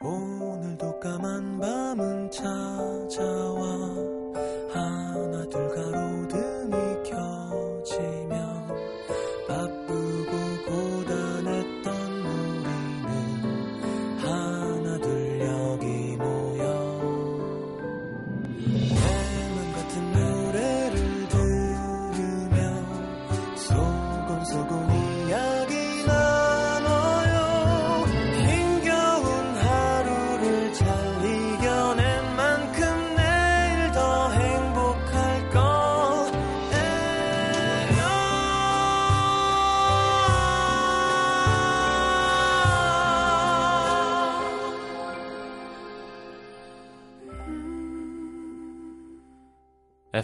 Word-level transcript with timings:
오늘도 0.00 1.00
까만 1.00 1.58
밤은 1.58 2.30
찾아와. 2.30 3.64
하나 4.72 5.44
둘 5.50 5.68
가로등 5.74 6.27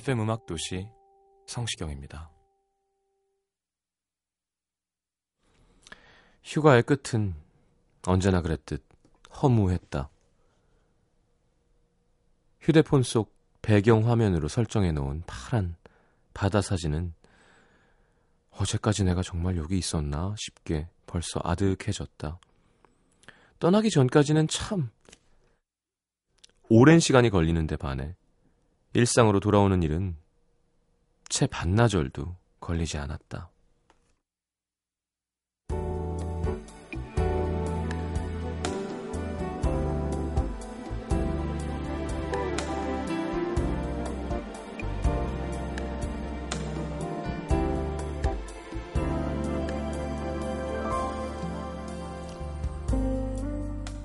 FM 0.04 0.20
음악 0.20 0.44
도시 0.44 0.86
성시경입니다. 1.46 2.30
휴가의 6.42 6.82
끝은 6.82 7.34
언제나 8.06 8.42
그랬듯 8.42 8.84
허무했다. 9.42 10.10
휴대폰 12.60 13.02
속 13.02 13.34
배경 13.62 14.06
화면으로 14.06 14.48
설정해 14.48 14.92
놓은 14.92 15.22
파란 15.26 15.74
바다 16.34 16.60
사진은 16.60 17.14
어제까지 18.50 19.04
내가 19.04 19.22
정말 19.22 19.56
여기 19.56 19.78
있었나 19.78 20.34
싶게 20.36 20.86
벌써 21.06 21.40
아득해졌다. 21.42 22.38
떠나기 23.58 23.88
전까지는 23.88 24.48
참 24.48 24.90
오랜 26.68 27.00
시간이 27.00 27.30
걸리는데 27.30 27.76
반해 27.78 28.16
일상으로 28.96 29.40
돌아오는 29.40 29.82
일은 29.82 30.16
채 31.28 31.48
반나절도 31.48 32.36
걸리지 32.60 32.96
않았다. 32.96 33.50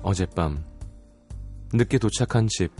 어젯밤 0.02 0.64
늦게 1.72 1.98
도착한 1.98 2.48
집 2.48 2.72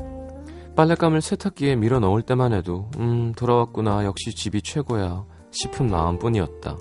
빨랫감을 0.80 1.20
세탁기에 1.20 1.76
밀어 1.76 2.00
넣을 2.00 2.22
때만 2.22 2.54
해도 2.54 2.90
음 2.96 3.34
돌아왔구나 3.36 4.06
역시 4.06 4.34
집이 4.34 4.62
최고야 4.62 5.26
싶은 5.50 5.90
마음뿐이었다. 5.90 6.78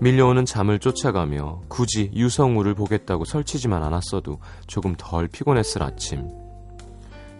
밀려오는 0.00 0.44
잠을 0.44 0.78
쫓아가며 0.78 1.62
굳이 1.66 2.12
유성우를 2.14 2.74
보겠다고 2.74 3.24
설치지만 3.24 3.82
않았어도 3.82 4.38
조금 4.68 4.94
덜 4.96 5.26
피곤했을 5.26 5.82
아침. 5.82 6.30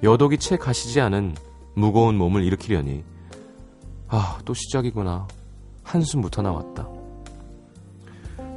여독이 0.03 0.39
채 0.39 0.57
가시지 0.57 1.01
않은 1.01 1.37
무거운 1.77 2.17
몸을 2.17 2.43
일으키려니 2.43 3.05
아 4.09 4.41
또 4.45 4.53
시작이구나 4.53 5.29
한숨부터 5.85 6.43
나왔다. 6.43 6.89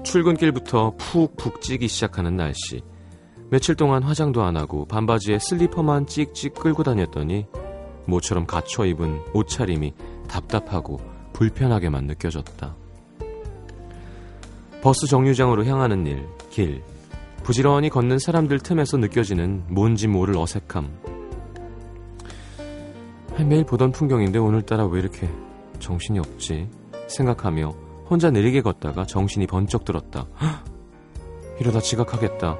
출근길부터 0.04 0.96
푹푹 0.98 1.62
찌기 1.62 1.88
시작하는 1.88 2.36
날씨. 2.36 2.82
며칠 3.50 3.76
동안 3.76 4.04
화장도 4.04 4.44
안 4.44 4.58
하고 4.58 4.86
반바지에 4.86 5.40
슬리퍼만 5.40 6.06
찍찍 6.06 6.54
끌고 6.54 6.84
다녔더니 6.84 7.48
모처럼 8.06 8.46
갖춰 8.46 8.86
입은 8.86 9.22
옷차림이 9.34 9.94
답답하고 10.28 11.00
불편하게만 11.34 12.06
느껴졌다. 12.06 12.76
버스 14.82 15.08
정류장으로 15.08 15.66
향하는 15.66 16.06
일, 16.06 16.28
길, 16.50 16.84
부지런히 17.44 17.90
걷는 17.90 18.20
사람들 18.20 18.60
틈에서 18.60 18.98
느껴지는 18.98 19.64
뭔지 19.68 20.08
모를 20.08 20.38
어색함. 20.38 20.90
매일 23.48 23.66
보던 23.66 23.92
풍경인데 23.92 24.38
오늘따라 24.38 24.86
왜 24.86 25.00
이렇게 25.00 25.30
정신이 25.80 26.20
없지? 26.20 26.70
생각하며 27.08 27.74
혼자 28.10 28.30
느리게 28.30 28.62
걷다가 28.62 29.06
정신이 29.06 29.48
번쩍 29.48 29.86
들었다. 29.86 30.28
헉! 30.42 30.66
이러다 31.60 31.80
지각하겠다. 31.80 32.58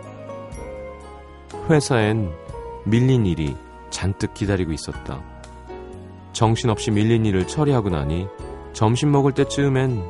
회사엔 1.70 2.32
밀린 2.86 3.26
일이 3.26 3.56
잔뜩 3.90 4.34
기다리고 4.34 4.72
있었다. 4.72 5.22
정신없이 6.34 6.92
밀린 6.92 7.26
일을 7.26 7.48
처리하고 7.48 7.90
나니 7.90 8.28
점심 8.74 9.12
먹을 9.12 9.34
때쯤엔 9.34 10.02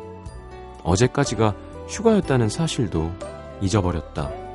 어제까지가 0.84 1.56
휴가였다는 1.88 2.50
사실도 2.50 3.12
잊어버렸다. 3.62 4.49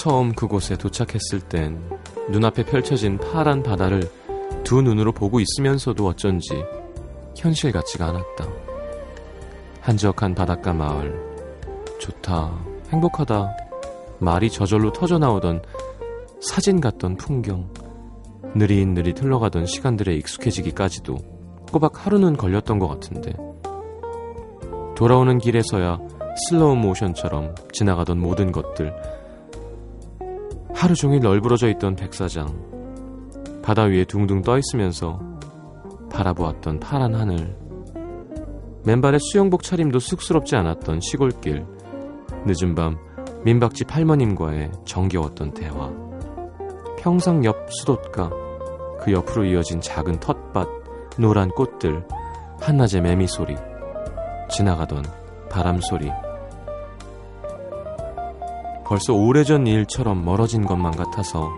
처음 0.00 0.32
그곳에 0.32 0.78
도착했을 0.78 1.40
땐 1.50 1.78
눈앞에 2.30 2.64
펼쳐진 2.64 3.18
파란 3.18 3.62
바다를 3.62 4.10
두 4.64 4.80
눈으로 4.80 5.12
보고 5.12 5.40
있으면서도 5.40 6.06
어쩐지 6.06 6.64
현실 7.36 7.70
같지가 7.70 8.06
않았다. 8.06 8.48
한적한 9.82 10.34
바닷가 10.34 10.72
마을. 10.72 11.14
좋다. 11.98 12.50
행복하다. 12.88 13.50
말이 14.20 14.48
저절로 14.48 14.90
터져 14.90 15.18
나오던 15.18 15.60
사진 16.40 16.80
같던 16.80 17.18
풍경. 17.18 17.70
느릿느릿 18.54 19.22
흘러가던 19.22 19.66
시간들에 19.66 20.14
익숙해지기까지도 20.14 21.18
꼬박 21.70 22.06
하루는 22.06 22.38
걸렸던 22.38 22.78
것 22.78 22.88
같은데. 22.88 23.34
돌아오는 24.96 25.36
길에서야 25.36 25.98
슬로우 26.48 26.76
모션처럼 26.76 27.54
지나가던 27.74 28.18
모든 28.18 28.50
것들. 28.50 28.94
하루 30.80 30.94
종일 30.94 31.20
널브러져 31.20 31.68
있던 31.72 31.94
백사장, 31.94 32.48
바다 33.62 33.82
위에 33.82 34.06
둥둥 34.06 34.40
떠 34.40 34.56
있으면서 34.56 35.20
바라보았던 36.10 36.80
파란 36.80 37.14
하늘, 37.14 37.54
맨발의 38.86 39.20
수영복 39.20 39.62
차림도 39.62 39.98
쑥스럽지 39.98 40.56
않았던 40.56 41.00
시골길, 41.02 41.66
늦은 42.46 42.74
밤 42.74 42.96
민박집 43.44 43.94
할머님과의 43.94 44.70
정겨웠던 44.86 45.52
대화, 45.52 45.92
평상 46.98 47.44
옆 47.44 47.70
수돗가, 47.70 48.30
그 49.02 49.12
옆으로 49.12 49.44
이어진 49.44 49.82
작은 49.82 50.18
텃밭, 50.18 50.66
노란 51.18 51.50
꽃들, 51.50 52.06
한낮의 52.58 53.02
매미 53.02 53.26
소리, 53.26 53.54
지나가던 54.48 55.04
바람 55.50 55.78
소리, 55.82 56.10
벌써 58.90 59.14
오래전 59.14 59.68
일처럼 59.68 60.24
멀어진 60.24 60.66
것만 60.66 60.96
같아서 60.96 61.48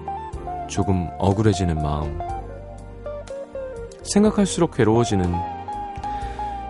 조금 0.69 1.08
억울해지는 1.19 1.76
마음. 1.76 2.19
생각할수록 4.02 4.73
괴로워지는 4.73 5.34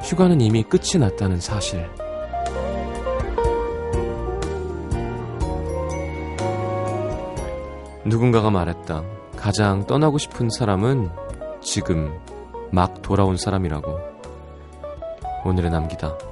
휴가는 0.04 0.40
이미 0.40 0.62
끝이 0.62 1.00
났다는 1.00 1.40
사실. 1.40 1.90
누군가가 8.04 8.50
말했다. 8.50 9.02
가장 9.36 9.84
떠나고 9.84 10.18
싶은 10.18 10.48
사람은 10.48 11.10
지금 11.60 12.16
막 12.70 13.02
돌아온 13.02 13.36
사람이라고. 13.36 13.98
오늘의 15.44 15.72
남기다. 15.72 16.31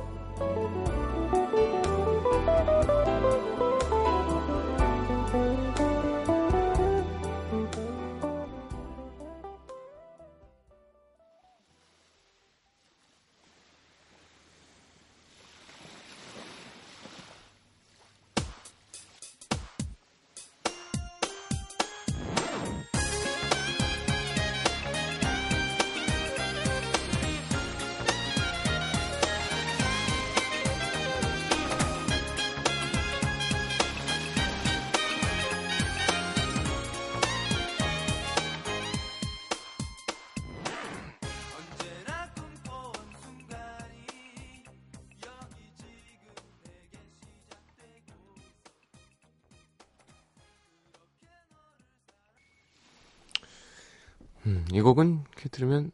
이 54.72 54.81
곡은 54.81 55.25
이렇게 55.32 55.49
들으면 55.49 55.90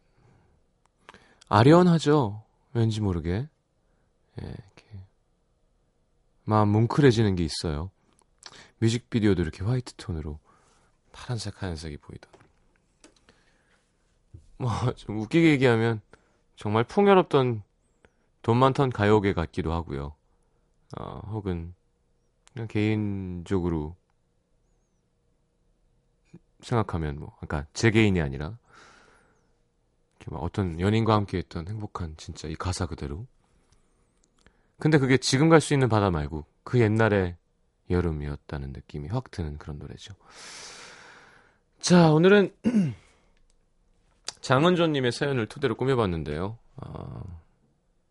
아련하죠. 1.48 2.42
왠지 2.72 3.00
모르게. 3.00 3.48
예, 4.42 4.46
이렇게 4.46 4.84
마음 6.44 6.68
뭉클해지는 6.68 7.36
게 7.36 7.44
있어요. 7.44 7.90
뮤직비디오도 8.78 9.42
이렇게 9.42 9.64
화이트 9.64 9.94
톤으로 9.94 10.38
파란색, 11.12 11.62
하얀색이 11.62 11.96
보이던. 11.98 12.30
뭐, 14.58 14.70
좀 14.96 15.18
웃기게 15.18 15.50
얘기하면 15.50 16.00
정말 16.56 16.84
풍요롭던 16.84 17.62
돈 18.42 18.56
많던 18.58 18.90
가요계 18.90 19.32
같기도 19.32 19.72
하고요. 19.72 20.14
어, 20.98 21.20
혹은 21.30 21.74
그냥 22.52 22.68
개인적으로 22.68 23.96
생각하면 26.60 27.18
뭐, 27.18 27.36
그러니까 27.40 27.68
제 27.72 27.90
개인이 27.90 28.20
아니라 28.20 28.58
이렇게 30.26 30.30
막 30.30 30.42
어떤 30.42 30.80
연인과 30.80 31.14
함께 31.14 31.38
했던 31.38 31.66
행복한 31.68 32.14
진짜 32.16 32.48
이 32.48 32.54
가사 32.54 32.86
그대로. 32.86 33.26
근데 34.78 34.98
그게 34.98 35.16
지금 35.16 35.48
갈 35.48 35.60
수 35.60 35.72
있는 35.72 35.88
바다 35.88 36.10
말고 36.10 36.44
그 36.64 36.80
옛날의 36.80 37.36
여름이었다는 37.88 38.72
느낌이 38.72 39.08
확 39.08 39.30
드는 39.30 39.58
그런 39.58 39.78
노래죠. 39.78 40.14
자, 41.80 42.10
오늘은 42.10 42.54
장은조님의 44.40 45.12
사연을 45.12 45.46
토대로 45.46 45.76
꾸며봤는데요. 45.76 46.58
아, 46.76 47.22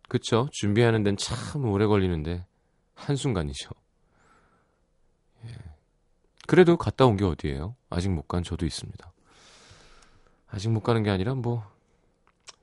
그쵸? 0.08 0.48
준비하는 0.54 1.04
데는 1.04 1.18
참 1.18 1.66
오래 1.66 1.86
걸리는데 1.86 2.46
한순간이죠. 2.96 3.70
예. 5.46 5.56
그래도 6.48 6.78
갔다 6.78 7.06
온 7.06 7.18
게 7.18 7.26
어디예요? 7.26 7.76
아직 7.90 8.10
못 8.10 8.28
간 8.28 8.44
저도 8.44 8.66
있습니다. 8.66 9.12
아직 10.48 10.70
못 10.70 10.82
가는 10.82 11.04
게 11.04 11.10
아니라 11.10 11.36
뭐 11.36 11.70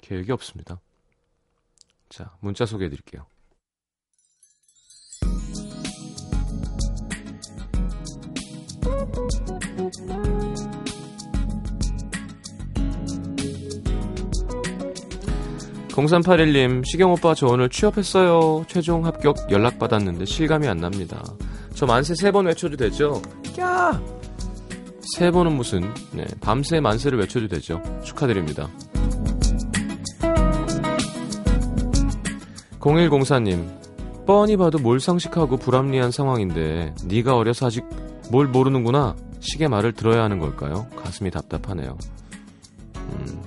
계획이 0.02 0.31
없습니다. 0.32 0.81
자, 2.10 2.37
문자 2.40 2.66
소개해 2.66 2.90
드릴게요. 2.90 3.26
(0381님) 15.88 16.82
시경 16.87 17.12
오빠 17.12 17.34
저 17.34 17.46
오늘 17.48 17.69
취업했어요 17.69 18.64
최종 18.66 19.05
합격 19.05 19.37
연락 19.50 19.78
받았는데 19.78 20.25
실감이 20.25 20.66
안 20.66 20.78
납니다 20.78 21.22
저 21.75 21.84
만세 21.87 22.14
세 22.14 22.31
번 22.32 22.46
외쳐도 22.46 22.76
되죠 22.76 23.20
야! 23.60 24.00
세 25.16 25.31
번은 25.31 25.52
무슨 25.52 25.82
네, 26.12 26.25
밤새 26.40 26.81
만세를 26.81 27.19
외쳐도 27.19 27.48
되죠 27.48 27.82
축하드립니다 28.02 28.70
0104님 32.82 34.26
뻔히 34.26 34.56
봐도 34.56 34.79
몰상식하고 34.79 35.56
불합리한 35.56 36.11
상황인데 36.11 36.94
네가 37.06 37.37
어려서 37.37 37.67
아직 37.67 37.84
뭘 38.31 38.46
모르는구나 38.46 39.17
시계 39.40 39.69
말을 39.69 39.93
들어야 39.93 40.23
하는 40.23 40.38
걸까요? 40.38 40.87
가슴이 40.96 41.31
답답하네요. 41.31 41.99
음. 42.96 43.43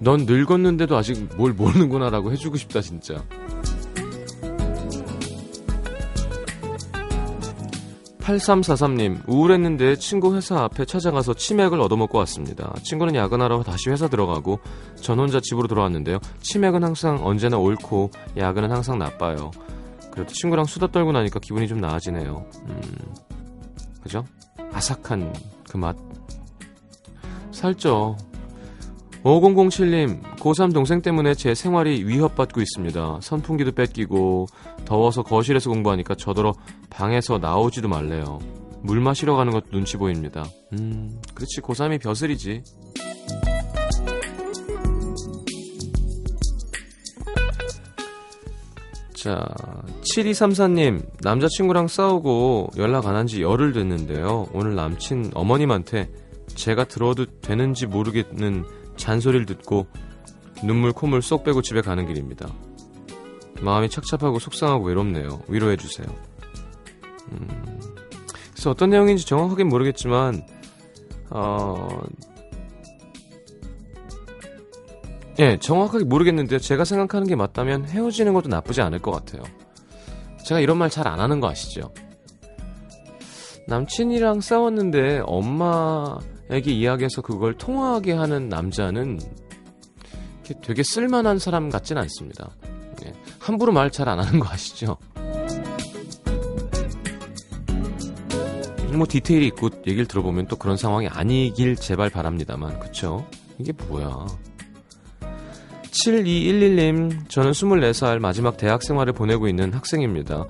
넌 0.00 0.24
늙었는데도 0.26 0.96
아직 0.96 1.28
뭘 1.36 1.52
모르는구나라고 1.52 2.32
해주고 2.32 2.56
싶다 2.56 2.80
진짜. 2.80 3.22
8343님, 8.22 9.28
우울했는데 9.28 9.96
친구 9.96 10.34
회사 10.36 10.62
앞에 10.62 10.84
찾아가서 10.84 11.34
치맥을 11.34 11.80
얻어먹고 11.80 12.18
왔습니다. 12.18 12.72
친구는 12.82 13.14
야근하러 13.16 13.62
다시 13.62 13.90
회사 13.90 14.08
들어가고 14.08 14.60
전 14.96 15.18
혼자 15.18 15.40
집으로 15.40 15.66
돌아왔는데요. 15.66 16.18
치맥은 16.40 16.84
항상 16.84 17.18
언제나 17.22 17.58
옳고 17.58 18.10
야근은 18.36 18.70
항상 18.70 18.98
나빠요. 18.98 19.50
그래도 20.12 20.32
친구랑 20.32 20.66
수다 20.66 20.86
떨고 20.88 21.12
나니까 21.12 21.40
기분이 21.40 21.66
좀 21.66 21.80
나아지네요. 21.80 22.46
음, 22.68 22.80
그죠? 24.02 24.24
아삭한 24.72 25.34
그 25.68 25.76
맛. 25.76 25.96
살쪄. 27.50 28.16
5007님, 29.24 30.20
고3 30.38 30.74
동생 30.74 31.00
때문에 31.00 31.34
제 31.34 31.54
생활이 31.54 32.04
위협받고 32.04 32.60
있습니다. 32.60 33.18
선풍기도 33.22 33.70
뺏기고, 33.72 34.46
더워서 34.84 35.22
거실에서 35.22 35.70
공부하니까 35.70 36.14
저더러 36.16 36.54
방에서 36.90 37.38
나오지도 37.38 37.88
말래요. 37.88 38.40
물 38.82 39.00
마시러 39.00 39.36
가는 39.36 39.52
것도 39.52 39.66
눈치 39.70 39.96
보입니다. 39.96 40.44
음, 40.72 41.20
그렇지, 41.34 41.60
고3이 41.60 42.00
벼슬이지. 42.00 42.62
자, 49.14 49.46
7234님, 50.02 51.04
남자친구랑 51.22 51.86
싸우고 51.86 52.70
연락 52.76 53.06
안 53.06 53.14
한 53.16 53.26
지 53.26 53.40
열흘 53.42 53.72
됐는데요. 53.72 54.48
오늘 54.52 54.74
남친 54.74 55.30
어머님한테 55.34 56.10
제가 56.54 56.84
들어도 56.84 57.26
되는지 57.40 57.86
모르겠는 57.86 58.64
잔소리를 59.02 59.46
듣고 59.46 59.86
눈물 60.62 60.92
콧물 60.92 61.22
쏙 61.22 61.42
빼고 61.42 61.60
집에 61.62 61.80
가는 61.80 62.06
길입니다. 62.06 62.48
마음이 63.60 63.88
착잡하고 63.90 64.38
속상하고 64.38 64.86
외롭네요. 64.86 65.42
위로해주세요. 65.48 66.06
음, 67.32 67.48
그래서 68.52 68.70
어떤 68.70 68.90
내용인지 68.90 69.26
정확하게 69.26 69.64
모르겠지만, 69.64 70.46
어, 71.30 71.88
예, 75.40 75.58
정확하게 75.58 76.04
모르겠는데 76.04 76.58
제가 76.58 76.84
생각하는 76.84 77.26
게 77.26 77.34
맞다면 77.34 77.86
헤어지는 77.86 78.34
것도 78.34 78.48
나쁘지 78.48 78.82
않을 78.82 79.00
것 79.00 79.10
같아요. 79.10 79.42
제가 80.44 80.60
이런 80.60 80.76
말 80.78 80.88
잘 80.90 81.06
안 81.08 81.18
하는 81.20 81.40
거 81.40 81.48
아시죠? 81.48 81.92
남친이랑 83.66 84.40
싸웠는데 84.40 85.22
엄마 85.24 86.18
에게 86.52 86.70
이야기해서 86.72 87.22
그걸 87.22 87.54
통화하게 87.54 88.12
하는 88.12 88.48
남자는 88.48 89.18
되게 90.62 90.82
쓸만한 90.82 91.38
사람 91.38 91.70
같진 91.70 91.96
않습니다. 91.98 92.50
예, 93.06 93.12
함부로 93.38 93.72
말 93.72 93.90
잘 93.90 94.08
안 94.08 94.18
하는 94.20 94.38
거 94.38 94.48
아시죠? 94.50 94.96
뭐 98.92 99.06
디테일이 99.08 99.46
있고 99.46 99.70
얘기를 99.86 100.06
들어보면 100.06 100.48
또 100.48 100.56
그런 100.56 100.76
상황이 100.76 101.08
아니길 101.08 101.76
제발 101.76 102.10
바랍니다만 102.10 102.78
그쵸? 102.78 103.26
이게 103.58 103.72
뭐야 103.88 104.26
7211님, 105.90 107.28
저는 107.28 107.52
24살 107.52 108.18
마지막 108.18 108.56
대학 108.56 108.82
생활을 108.82 109.12
보내고 109.12 109.46
있는 109.48 109.72
학생입니다. 109.72 110.46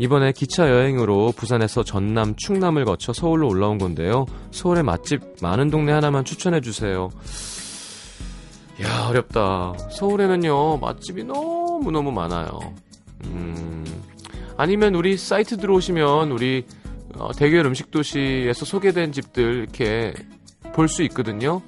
이번에 0.00 0.32
기차 0.32 0.70
여행으로 0.70 1.34
부산에서 1.36 1.84
전남, 1.84 2.34
충남을 2.34 2.86
거쳐 2.86 3.12
서울로 3.12 3.48
올라온 3.48 3.76
건데요. 3.76 4.24
서울에 4.50 4.82
맛집 4.82 5.20
많은 5.42 5.68
동네 5.68 5.92
하나만 5.92 6.24
추천해 6.24 6.62
주세요. 6.62 7.10
야, 8.82 9.08
어렵다. 9.10 9.74
서울에는요, 9.90 10.78
맛집이 10.78 11.24
너무너무 11.24 12.12
많아요. 12.12 12.48
음, 13.26 13.84
아니면 14.56 14.94
우리 14.94 15.18
사이트 15.18 15.58
들어오시면 15.58 16.32
우리 16.32 16.64
어, 17.18 17.32
대결 17.32 17.66
음식 17.66 17.90
도시에서 17.90 18.64
소개된 18.64 19.12
집들 19.12 19.58
이렇게 19.58 20.14
볼 20.72 20.88
수 20.88 21.02
있거든요. 21.02 21.60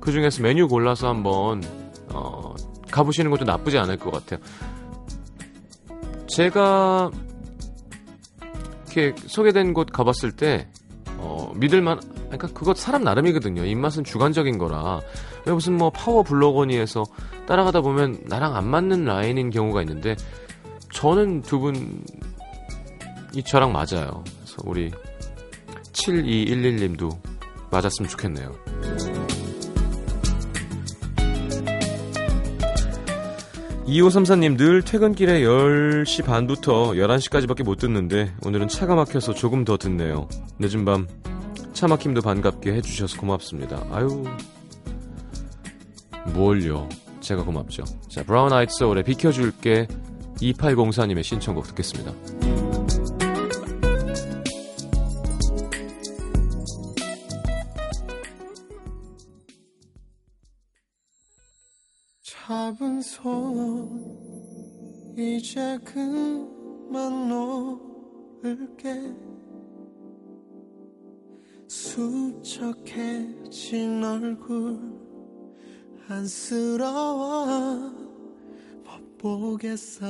그 0.00 0.10
중에서 0.10 0.42
메뉴 0.42 0.66
골라서 0.66 1.08
한번 1.08 1.62
어, 2.08 2.52
가보시는 2.90 3.30
것도 3.30 3.44
나쁘지 3.44 3.78
않을 3.78 3.96
것 3.96 4.10
같아요. 4.10 4.40
제가 6.26 7.12
이렇게 8.90 9.14
소개된 9.26 9.72
곳 9.72 9.90
가봤을 9.92 10.32
때 10.32 10.68
어, 11.18 11.52
믿을만 11.54 12.00
그러니까 12.26 12.48
그것 12.48 12.76
사람 12.76 13.04
나름이거든요. 13.04 13.64
입맛은 13.64 14.04
주관적인 14.04 14.58
거라 14.58 15.00
왜 15.46 15.52
무슨 15.52 15.76
뭐 15.76 15.90
파워 15.90 16.22
블로거니에서 16.22 17.04
따라가다 17.46 17.80
보면 17.82 18.20
나랑 18.26 18.56
안 18.56 18.66
맞는 18.66 19.04
라인인 19.04 19.50
경우가 19.50 19.82
있는데 19.82 20.16
저는 20.92 21.42
두 21.42 21.60
분이 21.60 22.02
저랑 23.44 23.72
맞아요. 23.72 24.24
그래서 24.24 24.56
우리 24.64 24.90
7211님도 25.92 27.16
맞았으면 27.70 28.08
좋겠네요. 28.08 29.29
2534님 33.90 34.56
늘 34.56 34.82
퇴근길에 34.82 35.40
10시 35.42 36.24
반부터 36.24 36.92
11시까지밖에 36.92 37.64
못 37.64 37.76
듣는데 37.76 38.32
오늘은 38.46 38.68
차가 38.68 38.94
막혀서 38.94 39.34
조금 39.34 39.64
더 39.64 39.76
듣네요. 39.76 40.28
늦은 40.58 40.84
밤 40.84 41.06
차 41.72 41.86
막힘도 41.86 42.20
반갑게 42.20 42.74
해주셔서 42.74 43.18
고맙습니다. 43.18 43.82
아유 43.90 44.24
뭘요? 46.34 46.88
제가 47.20 47.42
고맙죠. 47.42 47.84
자 48.08 48.22
브라운 48.22 48.52
아이트 48.52 48.74
소울의 48.74 49.04
비켜줄게 49.04 49.86
2804님의 50.36 51.22
신청곡 51.22 51.68
듣겠습니다. 51.68 52.39
손 63.10 63.90
이제 65.18 65.76
그만 65.84 67.28
놓을게. 67.28 69.12
수척해진 71.66 72.84
얼굴 74.04 74.78
안쓰러워 76.08 77.90
못 78.84 79.18
보겠어 79.18 80.06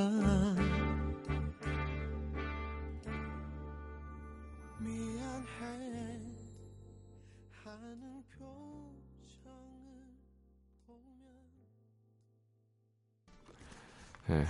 예, 14.30 14.46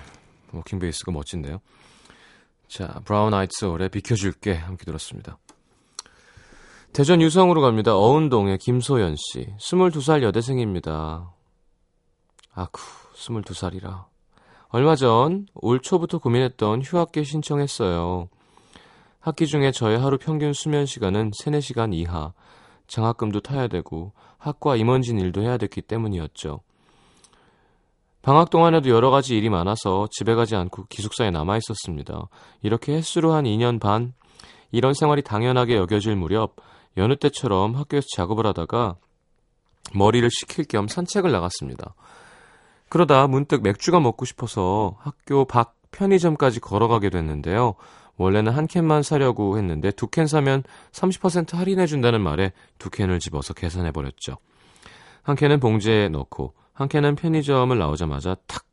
워킹 0.52 0.78
베이스가 0.78 1.12
멋진데요. 1.12 1.60
자, 2.68 3.00
브라운 3.04 3.34
아이트 3.34 3.50
소울의 3.58 3.88
비켜줄게 3.88 4.54
함께 4.54 4.84
들었습니다. 4.84 5.38
대전 6.92 7.20
유성으로 7.22 7.60
갑니다. 7.60 7.96
어운동의 7.96 8.58
김소연 8.58 9.16
씨. 9.16 9.54
22살 9.58 10.22
여대생입니다. 10.22 11.32
아쿠, 12.52 12.80
22살이라. 13.14 14.06
얼마 14.68 14.94
전 14.96 15.46
올 15.54 15.80
초부터 15.80 16.18
고민했던 16.18 16.82
휴학계 16.82 17.24
신청했어요. 17.24 18.28
학기 19.20 19.46
중에 19.46 19.72
저의 19.72 19.98
하루 19.98 20.18
평균 20.18 20.52
수면 20.52 20.86
시간은 20.86 21.32
3, 21.34 21.54
4시간 21.54 21.92
이하. 21.94 22.32
장학금도 22.86 23.40
타야 23.40 23.68
되고 23.68 24.12
학과 24.38 24.76
임원진 24.76 25.18
일도 25.18 25.42
해야 25.42 25.58
됐기 25.58 25.82
때문이었죠. 25.82 26.60
방학 28.22 28.50
동안에도 28.50 28.90
여러 28.90 29.10
가지 29.10 29.36
일이 29.36 29.48
많아서 29.48 30.06
집에 30.10 30.34
가지 30.34 30.54
않고 30.54 30.86
기숙사에 30.88 31.30
남아 31.30 31.56
있었습니다. 31.58 32.28
이렇게 32.62 32.94
횟수로 32.94 33.32
한 33.32 33.44
2년 33.44 33.80
반 33.80 34.12
이런 34.70 34.92
생활이 34.94 35.22
당연하게 35.22 35.76
여겨질 35.76 36.16
무렵 36.16 36.56
여느 36.96 37.16
때처럼 37.16 37.74
학교에서 37.76 38.06
작업을 38.14 38.46
하다가 38.46 38.96
머리를 39.94 40.28
식힐 40.30 40.66
겸 40.66 40.86
산책을 40.86 41.32
나갔습니다. 41.32 41.94
그러다 42.90 43.26
문득 43.26 43.62
맥주가 43.62 44.00
먹고 44.00 44.24
싶어서 44.26 44.96
학교 44.98 45.44
밖 45.44 45.76
편의점까지 45.90 46.60
걸어가게 46.60 47.08
됐는데요. 47.10 47.74
원래는 48.16 48.52
한 48.52 48.66
캔만 48.66 49.02
사려고 49.02 49.56
했는데 49.56 49.90
두 49.92 50.08
캔 50.08 50.26
사면 50.26 50.62
30% 50.92 51.54
할인해준다는 51.54 52.20
말에 52.20 52.52
두 52.78 52.90
캔을 52.90 53.18
집어서 53.18 53.54
계산해버렸죠. 53.54 54.36
한 55.22 55.36
캔은 55.36 55.58
봉지에 55.58 56.08
넣고 56.10 56.52
한 56.80 56.88
캔은 56.88 57.14
편의점을 57.14 57.78
나오자마자 57.78 58.36
탁 58.46 58.64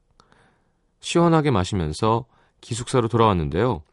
시원하게 1.02 1.52
마시면서 1.52 2.24
기숙사로 2.62 3.10
돌아왔는데요. 3.10 3.84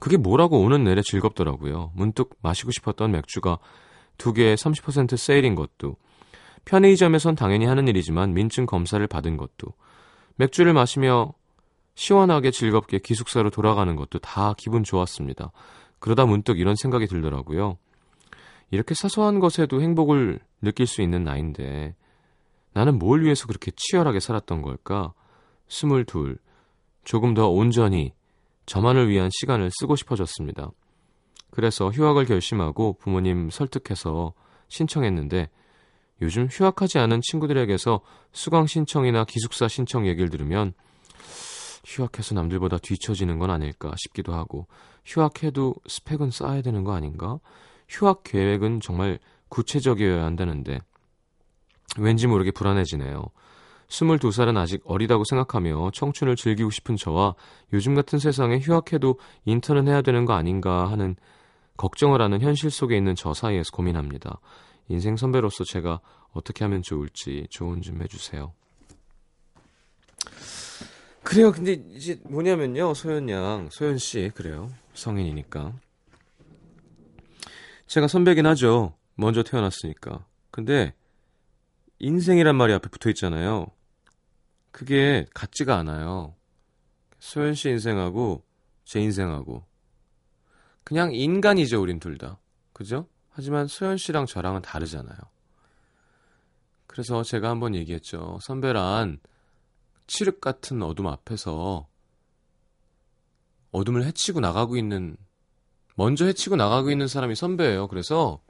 그게 0.00 0.16
뭐라고 0.16 0.60
오는 0.60 0.82
내내 0.82 1.02
즐겁더라고요. 1.02 1.92
문득 1.94 2.30
마시고 2.42 2.72
싶었던 2.72 3.12
맥주가 3.12 3.60
두 4.18 4.32
개에 4.32 4.56
30% 4.56 5.16
세일인 5.16 5.54
것도 5.54 5.94
편의점에선 6.64 7.36
당연히 7.36 7.66
하는 7.66 7.86
일이지만 7.86 8.34
민증 8.34 8.66
검사를 8.66 9.06
받은 9.06 9.36
것도 9.36 9.68
맥주를 10.34 10.72
마시며 10.72 11.34
시원하게 11.94 12.50
즐겁게 12.50 12.98
기숙사로 12.98 13.50
돌아가는 13.50 13.94
것도 13.94 14.18
다 14.18 14.54
기분 14.58 14.82
좋았습니다. 14.82 15.52
그러다 16.00 16.26
문득 16.26 16.58
이런 16.58 16.74
생각이 16.74 17.06
들더라고요. 17.06 17.78
이렇게 18.72 18.94
사소한 18.94 19.38
것에도 19.38 19.80
행복을 19.80 20.40
느낄 20.60 20.88
수 20.88 21.02
있는 21.02 21.22
나인데 21.22 21.94
나는 22.72 22.98
뭘 22.98 23.22
위해서 23.22 23.46
그렇게 23.46 23.70
치열하게 23.74 24.20
살았던 24.20 24.62
걸까? 24.62 25.12
스물둘. 25.68 26.38
조금 27.04 27.34
더 27.34 27.48
온전히 27.48 28.12
저만을 28.66 29.08
위한 29.08 29.28
시간을 29.32 29.70
쓰고 29.80 29.96
싶어졌습니다. 29.96 30.70
그래서 31.50 31.90
휴학을 31.90 32.24
결심하고 32.24 32.94
부모님 32.94 33.50
설득해서 33.50 34.32
신청했는데 34.68 35.50
요즘 36.22 36.46
휴학하지 36.50 36.98
않은 36.98 37.20
친구들에게서 37.22 38.00
수강 38.32 38.66
신청이나 38.66 39.24
기숙사 39.24 39.68
신청 39.68 40.06
얘기를 40.06 40.30
들으면 40.30 40.72
휴학해서 41.84 42.34
남들보다 42.36 42.78
뒤처지는 42.78 43.38
건 43.38 43.50
아닐까 43.50 43.92
싶기도 43.96 44.32
하고 44.32 44.66
휴학해도 45.04 45.74
스펙은 45.86 46.30
쌓아야 46.30 46.62
되는 46.62 46.84
거 46.84 46.94
아닌가? 46.94 47.40
휴학 47.88 48.22
계획은 48.22 48.80
정말 48.80 49.18
구체적이어야 49.48 50.24
한다는데 50.24 50.78
왠지 51.98 52.26
모르게 52.26 52.50
불안해지네요. 52.50 53.24
22살은 53.88 54.56
아직 54.56 54.80
어리다고 54.84 55.24
생각하며 55.24 55.90
청춘을 55.92 56.36
즐기고 56.36 56.70
싶은 56.70 56.96
저와 56.96 57.34
요즘 57.72 57.94
같은 57.94 58.18
세상에 58.18 58.58
휴학해도 58.58 59.18
인턴은 59.44 59.86
해야 59.86 60.00
되는 60.00 60.24
거 60.24 60.32
아닌가 60.32 60.90
하는 60.90 61.14
걱정을 61.76 62.22
하는 62.22 62.40
현실 62.40 62.70
속에 62.70 62.96
있는 62.96 63.14
저 63.14 63.34
사이에서 63.34 63.70
고민합니다. 63.72 64.40
인생 64.88 65.16
선배로서 65.16 65.64
제가 65.64 66.00
어떻게 66.32 66.64
하면 66.64 66.82
좋을지 66.82 67.46
조언 67.50 67.82
좀 67.82 68.02
해주세요. 68.02 68.52
그래요. 71.22 71.52
근데 71.52 71.72
이제 71.72 72.18
뭐냐면요. 72.24 72.94
소연 72.94 73.28
양, 73.30 73.68
소연 73.70 73.98
씨, 73.98 74.30
그래요. 74.34 74.70
성인이니까. 74.94 75.72
제가 77.86 78.08
선배긴 78.08 78.46
하죠. 78.46 78.94
먼저 79.14 79.42
태어났으니까. 79.42 80.24
근데 80.50 80.94
인생이란 82.02 82.56
말이 82.56 82.72
앞에 82.74 82.88
붙어 82.88 83.10
있잖아요. 83.10 83.68
그게 84.72 85.24
같지가 85.34 85.76
않아요. 85.76 86.34
소연 87.20 87.54
씨 87.54 87.70
인생하고 87.70 88.44
제 88.84 89.00
인생하고 89.00 89.64
그냥 90.82 91.14
인간이죠, 91.14 91.80
우린 91.80 92.00
둘 92.00 92.18
다. 92.18 92.40
그죠? 92.72 93.06
하지만 93.30 93.68
소연 93.68 93.98
씨랑 93.98 94.26
저랑은 94.26 94.62
다르잖아요. 94.62 95.16
그래서 96.88 97.22
제가 97.22 97.48
한번 97.48 97.76
얘기했죠. 97.76 98.38
선배란 98.42 99.20
칠흑 100.08 100.40
같은 100.40 100.82
어둠 100.82 101.06
앞에서 101.06 101.86
어둠을 103.70 104.04
헤치고 104.06 104.40
나가고 104.40 104.76
있는 104.76 105.16
먼저 105.94 106.24
헤치고 106.24 106.56
나가고 106.56 106.90
있는 106.90 107.06
사람이 107.06 107.36
선배예요. 107.36 107.86
그래서 107.86 108.42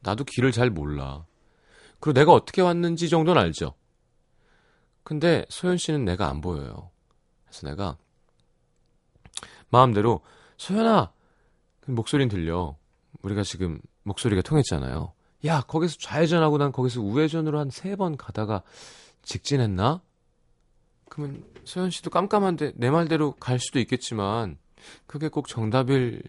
나도 0.00 0.24
길을 0.24 0.50
잘 0.52 0.70
몰라. 0.70 1.26
그리고 2.00 2.18
내가 2.18 2.32
어떻게 2.32 2.62
왔는지 2.62 3.08
정도는 3.08 3.40
알죠. 3.40 3.74
근데 5.02 5.44
소연 5.48 5.76
씨는 5.76 6.04
내가 6.04 6.28
안 6.28 6.40
보여요. 6.40 6.90
그래서 7.46 7.66
내가 7.68 7.96
마음대로 9.68 10.20
소연아 10.56 11.12
목소리는 11.86 12.28
들려. 12.28 12.76
우리가 13.22 13.42
지금 13.42 13.80
목소리가 14.02 14.42
통했잖아요. 14.42 15.12
야 15.46 15.60
거기서 15.62 15.96
좌회전하고 15.98 16.58
난 16.58 16.72
거기서 16.72 17.00
우회전으로 17.00 17.58
한 17.58 17.68
세 17.70 17.96
번 17.96 18.16
가다가 18.16 18.62
직진했나? 19.22 20.00
그러면 21.08 21.44
소연 21.64 21.90
씨도 21.90 22.10
깜깜한데 22.10 22.72
내 22.76 22.90
말대로 22.90 23.32
갈 23.32 23.58
수도 23.58 23.78
있겠지만 23.78 24.58
그게 25.06 25.28
꼭 25.28 25.48
정답일 25.48 26.22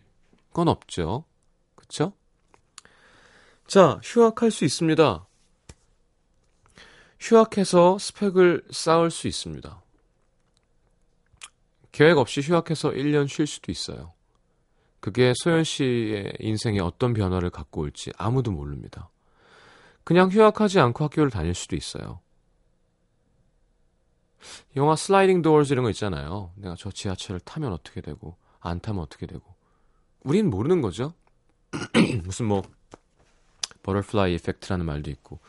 건 0.53 0.67
없죠. 0.67 1.23
그쵸? 1.75 2.13
자, 3.67 3.99
휴학할 4.03 4.51
수 4.51 4.65
있습니다. 4.65 5.25
휴학해서 7.21 7.99
스펙을 7.99 8.63
쌓을 8.71 9.11
수 9.11 9.27
있습니다. 9.27 9.81
계획 11.91 12.17
없이 12.17 12.41
휴학해서 12.41 12.89
1년 12.89 13.27
쉴 13.27 13.45
수도 13.45 13.71
있어요. 13.71 14.13
그게 14.99 15.33
소연 15.35 15.63
씨의 15.63 16.33
인생에 16.39 16.79
어떤 16.79 17.13
변화를 17.13 17.51
갖고 17.51 17.81
올지 17.81 18.11
아무도 18.17 18.51
모릅니다. 18.51 19.09
그냥 20.03 20.29
휴학하지 20.31 20.79
않고 20.79 21.05
학교를 21.05 21.29
다닐 21.29 21.53
수도 21.53 21.75
있어요. 21.75 22.19
영화 24.75 24.95
Sliding 24.95 25.43
Doors 25.43 25.73
이런 25.73 25.83
거 25.83 25.91
있잖아요. 25.91 26.51
내가 26.55 26.75
저 26.77 26.89
지하철을 26.89 27.39
타면 27.41 27.71
어떻게 27.71 28.01
되고 28.01 28.35
안 28.59 28.79
타면 28.79 29.01
어떻게 29.01 29.27
되고 29.27 29.43
우린 30.23 30.49
모르는 30.49 30.81
거죠. 30.81 31.13
무슨 32.23 32.47
뭐 32.47 32.63
butterfly 33.83 34.35
effect라는 34.35 34.85
말도 34.85 35.11
있고 35.11 35.39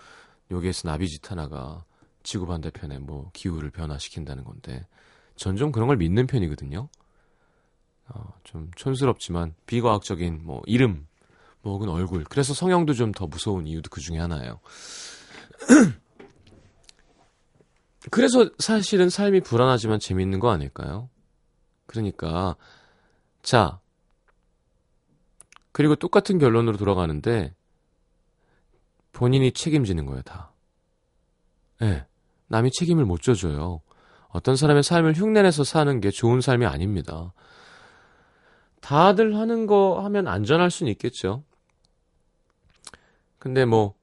여기에서 0.52 0.88
나비짓 0.88 1.30
하나가 1.30 1.84
지구 2.22 2.46
반대편에 2.46 2.98
뭐 2.98 3.30
기후를 3.32 3.70
변화시킨다는 3.70 4.44
건데 4.44 4.86
전 5.36 5.56
좀 5.56 5.72
그런 5.72 5.88
걸 5.88 5.96
믿는 5.96 6.26
편이거든요. 6.28 6.88
어, 8.08 8.34
좀 8.44 8.70
촌스럽지만 8.76 9.54
비과학적인 9.66 10.42
뭐 10.44 10.62
이름 10.66 11.06
뭐 11.62 11.72
혹은 11.74 11.88
얼굴 11.88 12.24
그래서 12.24 12.54
성형도 12.54 12.94
좀 12.94 13.12
더 13.12 13.26
무서운 13.26 13.66
이유도 13.66 13.90
그 13.90 14.00
중에 14.00 14.18
하나예요. 14.18 14.60
그래서 18.10 18.50
사실은 18.58 19.08
삶이 19.08 19.42
불안하지만 19.42 20.00
재밌는 20.00 20.40
거 20.40 20.50
아닐까요? 20.50 21.08
그러니까 21.86 22.56
자 23.42 23.80
그리고 25.72 25.94
똑같은 25.94 26.38
결론으로 26.38 26.76
돌아가는데 26.76 27.54
본인이 29.12 29.52
책임지는 29.52 30.06
거예요, 30.06 30.22
다. 30.22 30.52
예. 31.82 31.86
네. 31.86 32.06
남이 32.48 32.70
책임을 32.72 33.04
못 33.04 33.22
져줘요. 33.22 33.80
어떤 34.28 34.56
사람의 34.56 34.82
삶을 34.82 35.14
흉내내서 35.14 35.64
사는 35.64 36.00
게 36.00 36.10
좋은 36.10 36.40
삶이 36.40 36.66
아닙니다. 36.66 37.32
다들 38.80 39.36
하는 39.36 39.66
거 39.66 40.00
하면 40.02 40.26
안전할 40.26 40.70
수는 40.70 40.90
있겠죠. 40.92 41.44
근데 43.38 43.64
뭐, 43.64 43.94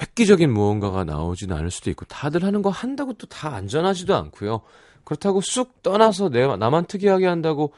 획기적인 0.00 0.52
무언가가 0.52 1.04
나오지는 1.04 1.56
않을 1.56 1.70
수도 1.70 1.90
있고, 1.90 2.04
다들 2.06 2.44
하는 2.44 2.62
거 2.62 2.70
한다고 2.70 3.14
또 3.14 3.26
다 3.26 3.54
안전하지도 3.54 4.14
않고요. 4.14 4.62
그렇다고 5.04 5.40
쑥 5.40 5.82
떠나서 5.82 6.28
내, 6.28 6.46
나만 6.56 6.86
특이하게 6.86 7.26
한다고 7.26 7.72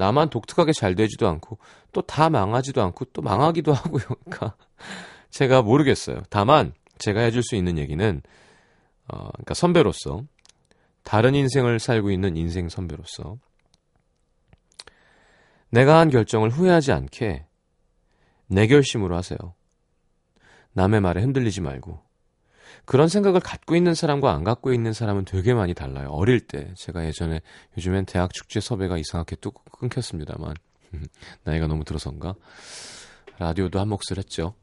나만 0.00 0.30
독특하게 0.30 0.72
잘 0.72 0.94
되지도 0.94 1.28
않고, 1.28 1.58
또 1.92 2.00
다 2.02 2.30
망하지도 2.30 2.82
않고, 2.82 3.04
또 3.12 3.22
망하기도 3.22 3.72
하고요. 3.72 4.02
그러니까, 4.24 4.56
제가 5.30 5.62
모르겠어요. 5.62 6.22
다만, 6.30 6.72
제가 6.98 7.20
해줄 7.20 7.42
수 7.42 7.54
있는 7.54 7.76
얘기는, 7.78 8.22
어, 9.08 9.28
그러니까 9.28 9.54
선배로서, 9.54 10.24
다른 11.02 11.34
인생을 11.34 11.78
살고 11.78 12.10
있는 12.10 12.36
인생 12.36 12.68
선배로서 12.68 13.38
내가 15.70 15.98
한 15.98 16.10
결정을 16.10 16.50
후회하지 16.50 16.92
않게 16.92 17.46
내 18.48 18.66
결심으로 18.66 19.16
하세요. 19.16 19.38
남의 20.72 21.00
말에 21.00 21.22
흔들리지 21.22 21.62
말고. 21.62 22.02
그런 22.84 23.08
생각을 23.08 23.40
갖고 23.40 23.76
있는 23.76 23.94
사람과 23.94 24.32
안 24.32 24.44
갖고 24.44 24.72
있는 24.72 24.92
사람은 24.92 25.24
되게 25.24 25.54
많이 25.54 25.74
달라요. 25.74 26.08
어릴 26.10 26.40
때 26.40 26.72
제가 26.76 27.04
예전에 27.06 27.40
요즘엔 27.76 28.06
대학 28.06 28.32
축제 28.32 28.60
섭외가 28.60 28.98
이상하게 28.98 29.36
뚝 29.36 29.64
끊겼습니다만 29.72 30.54
나이가 31.44 31.66
너무 31.66 31.84
들어선가 31.84 32.34
라디오도 33.38 33.80
한 33.80 33.88
몫을 33.88 34.18
했죠. 34.18 34.54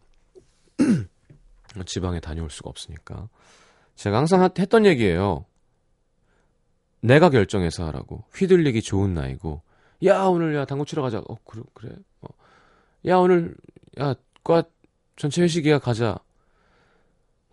지방에 1.86 2.20
다녀올 2.20 2.50
수가 2.50 2.70
없으니까 2.70 3.30
제가 3.96 4.18
항상 4.18 4.48
했던 4.58 4.86
얘기예요. 4.86 5.46
내가 7.02 7.30
결정해서 7.30 7.86
하라고. 7.88 8.24
휘둘리기 8.36 8.82
좋은 8.82 9.14
나이고. 9.14 9.62
야, 10.06 10.24
오늘 10.24 10.56
야, 10.56 10.66
당구 10.66 10.86
치러 10.86 11.02
가자. 11.02 11.20
어, 11.20 11.36
그래, 11.46 11.64
그래. 11.74 11.96
어. 12.22 12.28
야, 13.06 13.18
오늘 13.18 13.56
야, 14.00 14.14
과 14.44 14.64
전체 15.16 15.42
회식이야 15.42 15.80
가자. 15.80 16.20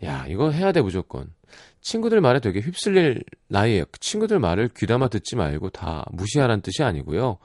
야, 0.05 0.27
이거 0.29 0.51
해야 0.51 0.73
돼 0.73 0.81
무조건. 0.83 1.33
친구들 1.81 2.21
말에 2.21 2.41
되게 2.41 2.61
휩쓸릴 2.61 3.25
나이에요. 3.49 3.85
친구들 4.01 4.39
말을 4.39 4.71
귀담아 4.77 5.09
듣지 5.09 5.37
말고 5.37 5.71
다 5.71 6.05
무시하라는 6.13 6.63
뜻이 6.63 6.83
아니고요. 6.83 7.39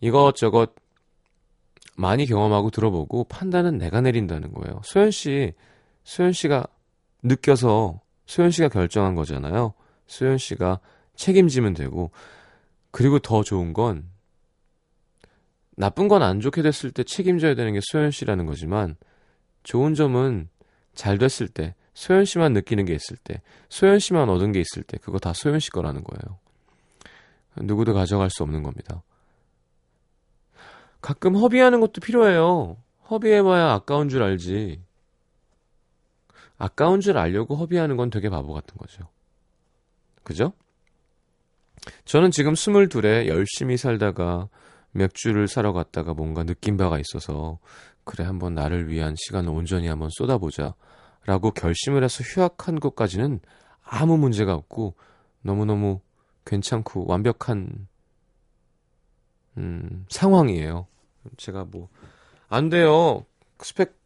이것저것 0.00 0.74
많이 1.96 2.26
경험하고 2.26 2.70
들어보고 2.70 3.24
판단은 3.24 3.78
내가 3.78 4.00
내린다는 4.00 4.52
거예요. 4.52 4.80
소연 4.84 5.10
씨, 5.10 5.54
소연 6.04 6.32
씨가 6.32 6.66
느껴서 7.22 8.00
소연 8.26 8.50
씨가 8.50 8.68
결정한 8.68 9.14
거잖아요. 9.14 9.74
소연 10.06 10.38
씨가 10.38 10.80
책임지면 11.14 11.74
되고 11.74 12.10
그리고 12.90 13.18
더 13.18 13.42
좋은 13.42 13.72
건 13.72 14.10
나쁜 15.76 16.08
건 16.08 16.22
안 16.22 16.40
좋게 16.40 16.62
됐을 16.62 16.90
때 16.90 17.02
책임져야 17.04 17.54
되는 17.54 17.72
게 17.72 17.80
소연 17.82 18.10
씨라는 18.10 18.46
거지만 18.46 18.96
좋은 19.62 19.94
점은 19.94 20.48
잘 20.96 21.18
됐을 21.18 21.46
때 21.46 21.76
소연 21.94 22.24
씨만 22.24 22.52
느끼는 22.52 22.84
게 22.84 22.94
있을 22.94 23.16
때 23.16 23.40
소연 23.68 24.00
씨만 24.00 24.28
얻은 24.28 24.50
게 24.50 24.60
있을 24.60 24.82
때 24.82 24.98
그거 24.98 25.18
다 25.18 25.32
소연 25.32 25.60
씨 25.60 25.70
거라는 25.70 26.02
거예요. 26.02 26.38
누구도 27.58 27.94
가져갈 27.94 28.28
수 28.30 28.42
없는 28.42 28.64
겁니다. 28.64 29.02
가끔 31.00 31.36
허비하는 31.36 31.80
것도 31.80 32.00
필요해요. 32.00 32.76
허비해봐야 33.08 33.72
아까운 33.72 34.08
줄 34.08 34.22
알지. 34.22 34.82
아까운 36.58 37.00
줄 37.00 37.16
알려고 37.16 37.54
허비하는 37.54 37.96
건 37.96 38.10
되게 38.10 38.28
바보 38.28 38.52
같은 38.52 38.76
거죠. 38.76 39.08
그죠? 40.22 40.52
저는 42.04 42.30
지금 42.30 42.54
스물둘에 42.54 43.28
열심히 43.28 43.76
살다가 43.76 44.48
맥주를 44.96 45.48
사러 45.48 45.72
갔다가 45.72 46.14
뭔가 46.14 46.44
느낀 46.44 46.76
바가 46.76 46.98
있어서 46.98 47.58
그래 48.04 48.24
한번 48.24 48.54
나를 48.54 48.88
위한 48.88 49.14
시간을 49.16 49.50
온전히 49.50 49.88
한번 49.88 50.08
쏟아보자 50.10 50.74
라고 51.24 51.50
결심을 51.50 52.04
해서 52.04 52.22
휴학한 52.22 52.80
것까지는 52.80 53.40
아무 53.82 54.16
문제가 54.16 54.54
없고 54.54 54.94
너무너무 55.42 56.00
괜찮고 56.44 57.06
완벽한 57.06 57.88
음, 59.58 60.06
상황이에요. 60.08 60.86
제가 61.36 61.64
뭐 61.64 61.88
안 62.48 62.68
돼요. 62.68 63.26
스펙 63.58 63.98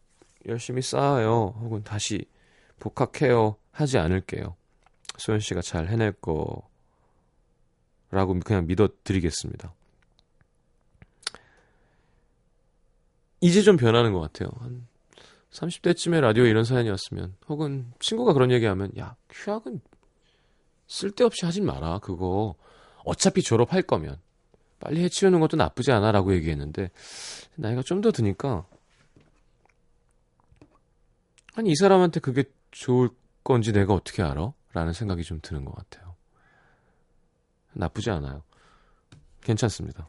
열심히 0.46 0.82
쌓아요. 0.82 1.54
혹은 1.60 1.82
다시 1.82 2.24
복학해요. 2.78 3.56
하지 3.70 3.98
않을게요. 3.98 4.56
소연 5.18 5.40
씨가 5.40 5.60
잘 5.60 5.88
해낼 5.88 6.12
거 6.12 6.68
라고 8.10 8.38
그냥 8.40 8.66
믿어 8.66 8.88
드리겠습니다. 9.04 9.74
이제 13.40 13.62
좀 13.62 13.76
변하는 13.76 14.12
것 14.12 14.20
같아요. 14.20 14.50
한 14.60 14.86
30대쯤에 15.50 16.20
라디오 16.20 16.44
이런 16.44 16.64
사연이 16.64 16.88
왔으면, 16.90 17.34
혹은 17.48 17.92
친구가 17.98 18.32
그런 18.32 18.50
얘기하면, 18.52 18.92
야, 18.98 19.16
휴학은 19.30 19.80
쓸데없이 20.86 21.44
하진 21.46 21.64
마라. 21.64 21.98
그거 21.98 22.54
어차피 23.04 23.42
졸업할 23.42 23.82
거면 23.82 24.18
빨리 24.78 25.02
해치우는 25.02 25.40
것도 25.40 25.56
나쁘지 25.56 25.90
않아 25.92 26.12
라고 26.12 26.34
얘기했는데, 26.34 26.90
나이가 27.56 27.82
좀 27.82 28.00
더 28.00 28.12
드니까, 28.12 28.66
아니, 31.54 31.70
이 31.70 31.76
사람한테 31.76 32.20
그게 32.20 32.44
좋을 32.70 33.08
건지 33.42 33.72
내가 33.72 33.94
어떻게 33.94 34.22
알아? 34.22 34.52
라는 34.72 34.92
생각이 34.92 35.24
좀 35.24 35.40
드는 35.42 35.64
것 35.64 35.74
같아요. 35.74 36.14
나쁘지 37.72 38.10
않아요. 38.10 38.42
괜찮습니다. 39.42 40.08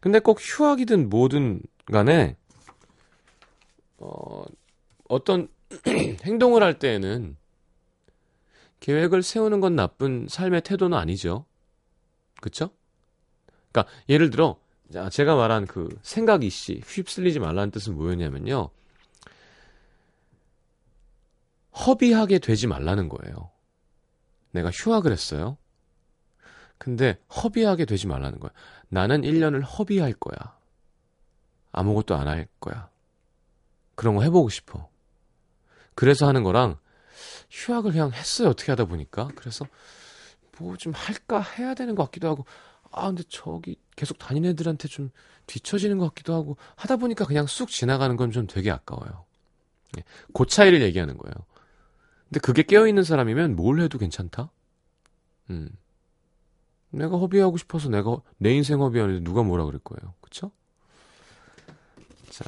근데 0.00 0.18
꼭 0.18 0.38
휴학이든 0.40 1.10
뭐든 1.10 1.62
간에 1.86 2.36
어, 3.98 4.44
어떤 5.08 5.48
행동을 6.24 6.62
할 6.62 6.78
때에는 6.78 7.36
계획을 8.80 9.22
세우는 9.22 9.60
건 9.60 9.76
나쁜 9.76 10.26
삶의 10.28 10.62
태도는 10.62 10.96
아니죠. 10.96 11.44
그쵸? 12.40 12.70
그러니까 13.70 13.92
예를 14.08 14.30
들어 14.30 14.58
제가 15.10 15.36
말한 15.36 15.66
그 15.66 15.88
생각 16.02 16.42
이씨 16.42 16.80
휩쓸리지 16.84 17.38
말라는 17.38 17.70
뜻은 17.70 17.94
뭐였냐면요. 17.94 18.70
허비하게 21.86 22.40
되지 22.40 22.66
말라는 22.66 23.08
거예요. 23.08 23.50
내가 24.50 24.70
휴학을 24.70 25.12
했어요. 25.12 25.56
근데 26.78 27.18
허비하게 27.42 27.84
되지 27.84 28.06
말라는 28.06 28.40
거야. 28.40 28.50
나는 28.90 29.22
1년을 29.22 29.62
허비할 29.64 30.12
거야. 30.14 30.58
아무것도 31.72 32.14
안 32.16 32.28
할 32.28 32.48
거야. 32.60 32.90
그런 33.94 34.16
거 34.16 34.22
해보고 34.22 34.48
싶어. 34.48 34.88
그래서 35.94 36.26
하는 36.26 36.42
거랑 36.42 36.78
휴학을 37.50 37.92
그냥 37.92 38.12
했어요. 38.12 38.48
어떻게 38.50 38.72
하다 38.72 38.86
보니까. 38.86 39.28
그래서 39.36 39.66
뭐 40.58 40.76
좀 40.76 40.92
할까 40.94 41.40
해야 41.40 41.74
되는 41.74 41.94
것 41.94 42.04
같기도 42.04 42.28
하고 42.28 42.44
아 42.92 43.06
근데 43.06 43.22
저기 43.28 43.76
계속 43.96 44.18
다니는 44.18 44.50
애들한테 44.50 44.88
좀 44.88 45.10
뒤처지는 45.46 45.98
것 45.98 46.06
같기도 46.08 46.34
하고 46.34 46.56
하다 46.76 46.96
보니까 46.96 47.24
그냥 47.24 47.46
쑥 47.46 47.68
지나가는 47.70 48.16
건 48.16 48.30
좀 48.32 48.46
되게 48.46 48.70
아까워요. 48.70 49.24
예, 49.98 50.04
그 50.34 50.46
차이를 50.46 50.82
얘기하는 50.82 51.16
거예요. 51.18 51.34
근데 52.24 52.40
그게 52.40 52.62
깨어있는 52.62 53.04
사람이면 53.04 53.56
뭘 53.56 53.80
해도 53.80 53.98
괜찮다? 53.98 54.50
음. 55.50 55.68
내가 56.90 57.16
허비하고 57.16 57.56
싶어서 57.56 57.88
내가 57.88 58.16
내 58.38 58.52
인생 58.54 58.80
허비하는데 58.80 59.22
누가 59.22 59.42
뭐라 59.42 59.64
그럴 59.64 59.80
거예요. 59.80 60.14
그쵸? 60.20 60.50
자, 62.30 62.44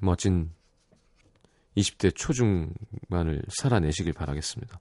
멋진 0.00 0.50
20대 1.76 2.14
초중반을 2.14 3.42
살아내시길 3.48 4.12
바라겠습니다. 4.12 4.80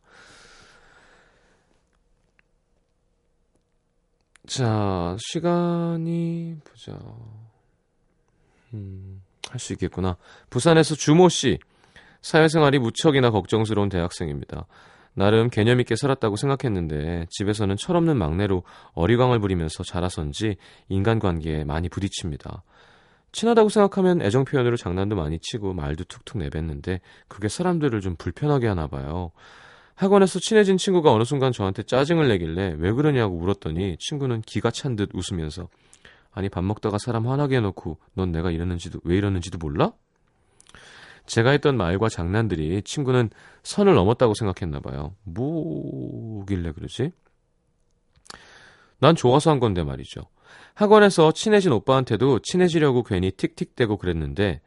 자, 4.47 5.15
시간이, 5.19 6.57
보자. 6.63 6.99
음, 8.73 9.21
할 9.49 9.59
수 9.59 9.73
있겠구나. 9.73 10.17
부산에서 10.49 10.95
주모 10.95 11.29
씨. 11.29 11.59
사회생활이 12.21 12.79
무척이나 12.79 13.31
걱정스러운 13.31 13.89
대학생입니다. 13.89 14.65
나름 15.13 15.49
개념 15.49 15.79
있게 15.79 15.95
살았다고 15.95 16.35
생각했는데 16.35 17.27
집에서는 17.29 17.75
철없는 17.75 18.17
막내로 18.17 18.63
어리광을 18.93 19.39
부리면서 19.39 19.83
자라선지 19.83 20.55
인간관계에 20.89 21.63
많이 21.65 21.89
부딪힙니다. 21.89 22.63
친하다고 23.33 23.69
생각하면 23.69 24.21
애정 24.21 24.45
표현으로 24.45 24.77
장난도 24.77 25.15
많이 25.15 25.39
치고 25.39 25.73
말도 25.73 26.05
툭툭 26.05 26.37
내뱉는데 26.39 26.99
그게 27.27 27.47
사람들을 27.47 28.01
좀 28.01 28.15
불편하게 28.17 28.67
하나 28.67 28.87
봐요. 28.87 29.31
학원에서 29.95 30.39
친해진 30.39 30.77
친구가 30.77 31.11
어느 31.11 31.23
순간 31.23 31.51
저한테 31.51 31.83
짜증을 31.83 32.27
내길래 32.27 32.75
왜 32.77 32.91
그러냐고 32.91 33.37
울었더니 33.37 33.97
친구는 33.99 34.41
기가 34.41 34.71
찬 34.71 34.95
듯 34.95 35.11
웃으면서 35.13 35.69
아니 36.31 36.49
밥 36.49 36.63
먹다가 36.63 36.97
사람 36.97 37.27
화나게 37.27 37.57
해놓고 37.57 37.97
넌 38.15 38.31
내가 38.31 38.51
이러는지도 38.51 38.99
왜 39.03 39.17
이러는지도 39.17 39.57
몰라? 39.57 39.91
제가 41.25 41.51
했던 41.51 41.77
말과 41.77 42.09
장난들이 42.09 42.81
친구는 42.83 43.29
선을 43.63 43.93
넘었다고 43.93 44.33
생각했나 44.33 44.79
봐요. 44.79 45.15
뭐길래 45.23 46.71
그러지? 46.73 47.11
난 48.99 49.15
좋아서 49.15 49.51
한 49.51 49.59
건데 49.59 49.83
말이죠. 49.83 50.21
학원에서 50.73 51.31
친해진 51.31 51.71
오빠한테도 51.71 52.39
친해지려고 52.39 53.03
괜히 53.03 53.31
틱틱대고 53.31 53.97
그랬는데 53.97 54.61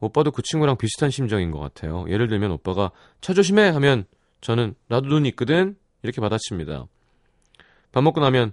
오빠도 0.00 0.30
그 0.30 0.42
친구랑 0.42 0.76
비슷한 0.76 1.10
심정인 1.10 1.50
것 1.50 1.58
같아요. 1.58 2.04
예를 2.08 2.28
들면 2.28 2.50
오빠가 2.52 2.90
차 3.20 3.32
조심해 3.32 3.68
하면 3.68 4.04
저는 4.40 4.74
나도 4.88 5.08
눈 5.08 5.26
있거든 5.26 5.76
이렇게 6.02 6.20
받아칩니다. 6.20 6.86
밥 7.92 8.00
먹고 8.02 8.20
나면 8.20 8.52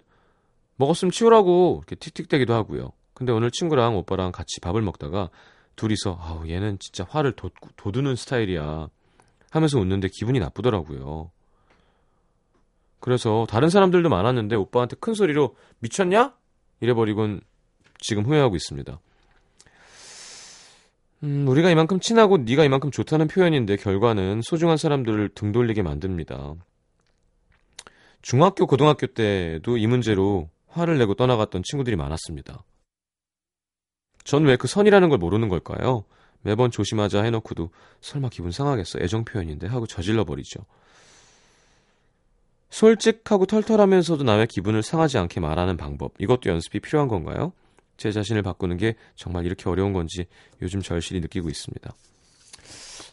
먹었으면 0.78 1.12
치우라고 1.12 1.84
이렇게 1.86 1.96
틱틱대기도 1.96 2.54
하고요. 2.54 2.94
근데 3.14 3.34
오늘 3.34 3.52
친구랑 3.52 3.98
오빠랑 3.98 4.32
같이 4.32 4.60
밥을 4.62 4.82
먹다가 4.82 5.30
둘이서 5.82 6.20
아우 6.22 6.48
얘는 6.48 6.78
진짜 6.78 7.06
화를 7.10 7.32
도, 7.32 7.50
도두는 7.76 8.16
스타일이야 8.16 8.88
하면서 9.50 9.80
웃는데 9.80 10.10
기분이 10.14 10.40
나쁘더라고요. 10.40 11.32
그래서 13.00 13.48
다른 13.50 13.70
사람들도 13.70 14.08
많았는데 14.08 14.56
오빠한테 14.56 14.96
큰 15.00 15.16
소리로 15.16 15.56
미쳤냐? 15.80 16.36
이래버리곤 16.82 17.42
지금 18.00 18.26
후회하고 18.26 18.56
있습니다. 18.56 19.00
음, 21.24 21.48
우리가 21.48 21.72
이만큼 21.72 22.00
친하고 22.00 22.38
네가 22.38 22.64
이만큼 22.64 22.92
좋다는 22.92 23.28
표현인데 23.28 23.78
결과는 23.78 24.42
소중한 24.44 24.78
사람들을 24.78 25.30
등 25.30 25.52
돌리게 25.52 25.82
만듭니다. 25.82 26.54
중학교, 28.22 28.68
고등학교 28.68 29.08
때도 29.08 29.78
이 29.78 29.88
문제로 29.88 30.50
화를 30.68 31.00
내고 31.00 31.16
떠나갔던 31.16 31.64
친구들이 31.64 31.96
많았습니다. 31.96 32.64
전 34.24 34.46
왜 34.46 34.58
그 34.58 34.68
선이라는 34.68 35.10
걸 35.10 35.18
모르는 35.18 35.50
걸까요? 35.50 36.04
매번 36.42 36.72
조심하자 36.72 37.24
해놓고도 37.24 37.70
설마 38.02 38.30
기분 38.30 38.52
상하겠어. 38.52 39.00
애정 39.00 39.26
표현인데 39.26 39.68
하고 39.68 39.86
저질러 39.86 40.24
버리죠. 40.26 40.66
솔직하고 42.70 43.46
털털하면서도 43.46 44.24
남의 44.24 44.48
기분을 44.48 44.82
상하지 44.82 45.18
않게 45.18 45.40
말하는 45.40 45.78
방법. 45.78 46.14
이것도 46.20 46.50
연습이 46.50 46.80
필요한 46.80 47.08
건가요? 47.08 47.52
제 47.98 48.12
자신을 48.12 48.42
바꾸는 48.42 48.78
게 48.78 48.96
정말 49.16 49.46
이렇게 49.46 49.70
어려운 49.70 49.94
건지 49.94 50.26
요즘 50.62 50.82
절실히 50.82 51.20
느끼고 51.20 51.50
있습니다. 51.50 51.92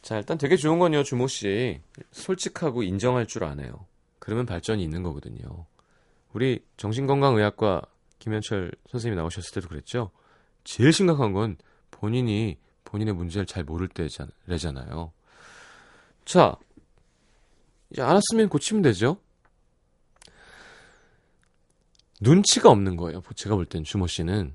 자, 0.01 0.17
일단 0.17 0.39
되게 0.39 0.57
좋은 0.57 0.79
건요, 0.79 1.03
주모 1.03 1.27
씨. 1.27 1.81
솔직하고 2.13 2.83
인정할 2.83 3.27
줄 3.27 3.45
아네요. 3.45 3.87
그러면 4.21 4.47
발전이 4.47 4.83
있는 4.83 5.03
거거든요. 5.03 5.67
우리 6.33 6.65
정신건강의학과 6.77 7.83
김현철 8.21 8.73
선생님이 8.91 9.17
나오셨을 9.17 9.55
때도 9.55 9.69
그랬죠. 9.69 10.11
제일 10.69 10.93
심각한 10.93 11.33
건 11.33 11.57
본인이 11.91 12.59
본인의 12.85 13.15
문제를 13.15 13.47
잘 13.47 13.65
모를 13.65 13.89
때잖아요. 13.89 15.13
자, 16.27 16.57
이제 17.91 18.03
알았으면 18.03 18.51
고치면 18.51 18.83
되죠. 18.83 19.17
눈치가 22.21 22.69
없는 22.69 22.97
거예요. 22.97 23.23
제가 23.35 23.57
볼 23.57 23.65
땐 23.65 23.83
주모 23.83 24.07
씨는 24.07 24.55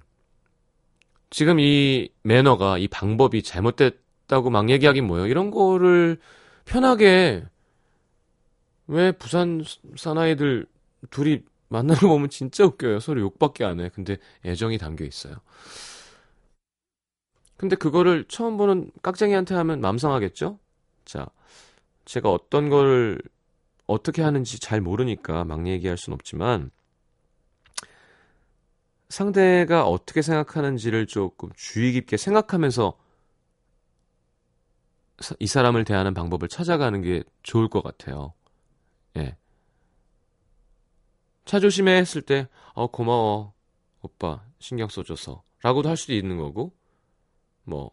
지금 1.32 1.60
이 1.60 2.10
매너가 2.22 2.78
이 2.78 2.88
방법이 2.88 3.42
잘못됐다고 3.42 4.52
막 4.52 4.70
얘기하긴 4.70 5.08
뭐예요. 5.08 5.26
이런 5.26 5.50
거를 5.50 6.20
편하게 6.66 7.44
왜 8.86 9.12
부산 9.14 9.64
사나이들 9.96 10.68
둘이 11.10 11.42
만나러 11.70 12.02
보면 12.08 12.30
진짜 12.30 12.66
웃겨요. 12.66 13.00
서로 13.00 13.22
욕밖에 13.22 13.64
안 13.66 13.80
해. 13.80 13.90
근데 13.90 14.18
애정이 14.46 14.78
담겨 14.78 15.06
있어요. 15.06 15.38
근데 17.64 17.78
그거를 17.78 18.26
처음 18.28 18.58
보는 18.58 18.92
깍쟁이한테 19.04 19.56
하면 19.56 19.80
맘상하겠죠? 19.80 20.60
자, 21.06 21.28
제가 22.04 22.30
어떤 22.30 22.68
걸 22.68 23.22
어떻게 23.88 24.22
하는지 24.22 24.60
잘 24.60 24.82
모르니까 24.82 25.46
막 25.46 25.66
얘기할 25.66 25.98
순 25.98 26.14
없지만 26.14 26.72
상대가 29.08 29.88
어떻게 29.88 30.22
생각하는지를 30.22 31.08
조금 31.08 31.52
주의 31.56 31.94
깊게 31.94 32.18
생각하면서 32.18 32.98
이 35.40 35.48
사람을 35.48 35.86
대하는 35.86 36.14
방법을 36.14 36.50
찾아가는 36.50 37.02
게 37.02 37.24
좋을 37.44 37.70
것 37.70 37.82
같아요. 37.82 38.34
예. 39.16 39.38
차 41.46 41.62
조심해 41.62 41.94
했을 41.94 42.24
때, 42.24 42.50
어, 42.74 42.88
고마워. 42.88 43.54
오빠, 44.02 44.44
신경 44.60 44.90
써줘서. 44.90 45.44
라고도 45.62 45.88
할 45.88 45.96
수도 45.96 46.14
있는 46.14 46.36
거고, 46.36 46.74
뭐, 47.64 47.92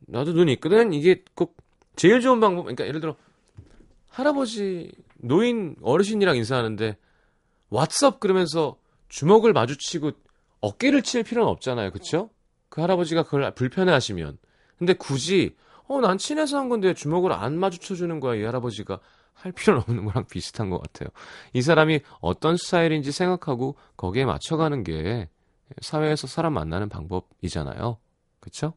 나도 0.00 0.32
눈이 0.32 0.52
있거든? 0.54 0.92
이게 0.92 1.22
꼭 1.34 1.56
제일 1.96 2.20
좋은 2.20 2.40
방법, 2.40 2.64
그러니까 2.64 2.86
예를 2.86 3.00
들어, 3.00 3.16
할아버지, 4.08 4.92
노인, 5.16 5.76
어르신이랑 5.82 6.36
인사하는데, 6.36 6.96
왓썹 7.70 8.20
그러면서 8.20 8.76
주먹을 9.08 9.52
마주치고 9.52 10.12
어깨를 10.60 11.02
칠 11.02 11.22
필요는 11.22 11.48
없잖아요. 11.50 11.90
그쵸? 11.92 12.30
그 12.68 12.80
할아버지가 12.80 13.24
그걸 13.24 13.54
불편해 13.54 13.92
하시면. 13.92 14.38
근데 14.78 14.92
굳이, 14.94 15.56
어, 15.86 16.00
난 16.00 16.18
친해서 16.18 16.58
한 16.58 16.68
건데 16.68 16.94
주먹을 16.94 17.32
안 17.32 17.58
마주쳐 17.58 17.94
주는 17.94 18.20
거야, 18.20 18.36
이 18.36 18.44
할아버지가. 18.44 19.00
할 19.38 19.52
필요는 19.52 19.82
없는 19.82 20.04
거랑 20.04 20.26
비슷한 20.30 20.68
것 20.70 20.82
같아요. 20.82 21.08
이 21.52 21.62
사람이 21.62 22.00
어떤 22.20 22.56
스타일인지 22.56 23.12
생각하고 23.12 23.76
거기에 23.96 24.24
맞춰가는 24.24 24.82
게 24.82 25.28
사회에서 25.80 26.26
사람 26.26 26.54
만나는 26.54 26.88
방법이잖아요. 26.88 27.98
그쵸? 28.40 28.74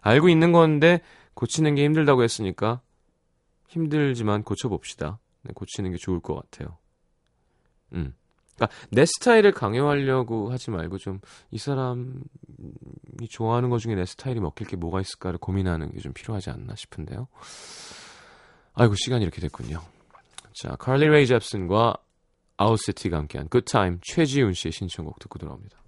알고 0.00 0.28
있는 0.28 0.52
건데 0.52 1.00
고치는 1.34 1.74
게 1.74 1.84
힘들다고 1.84 2.22
했으니까 2.22 2.80
힘들지만 3.68 4.42
고쳐봅시다. 4.42 5.18
네, 5.42 5.52
고치는 5.54 5.90
게 5.92 5.96
좋을 5.98 6.20
것 6.20 6.34
같아요. 6.34 6.78
음. 7.92 8.14
그러니까 8.56 8.76
내 8.90 9.04
스타일을 9.06 9.52
강요하려고 9.52 10.50
하지 10.50 10.70
말고 10.70 10.98
좀 10.98 11.20
이 11.50 11.58
사람이 11.58 13.28
좋아하는 13.30 13.70
것 13.70 13.78
중에 13.78 13.94
내 13.94 14.04
스타일이 14.04 14.40
먹힐 14.40 14.66
게 14.66 14.76
뭐가 14.76 15.00
있을까를 15.00 15.38
고민하는 15.38 15.92
게 15.92 16.00
좀 16.00 16.12
필요하지 16.12 16.50
않나 16.50 16.74
싶은데요. 16.74 17.28
아이고 18.74 18.94
시간이 18.96 19.22
이렇게 19.22 19.40
됐군요. 19.40 19.82
자, 20.54 20.76
칼리 20.76 21.06
레이 21.06 21.26
젭슨과 21.26 21.94
아울시티가 22.56 23.16
함께한 23.16 23.48
Time 23.48 23.98
최지훈 24.02 24.52
씨의 24.54 24.72
신청곡 24.72 25.18
듣고 25.20 25.38
돌아옵니다. 25.38 25.78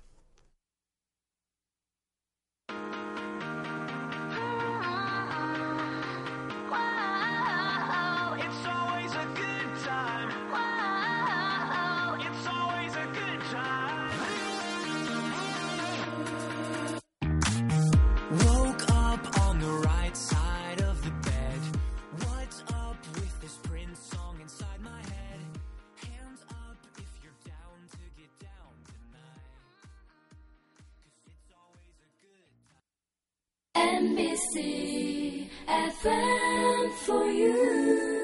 NBC 34.01 35.47
FM 35.69 36.91
for 37.05 37.27
you. 37.27 38.20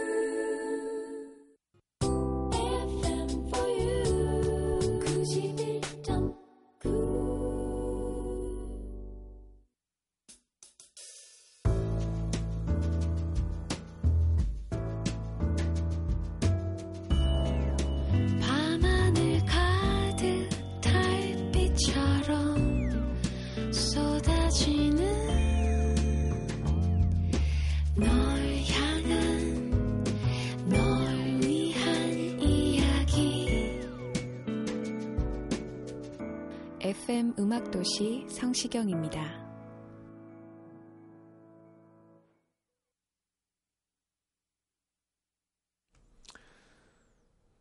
음악도시 37.86 38.26
성시경입니다. 38.28 39.20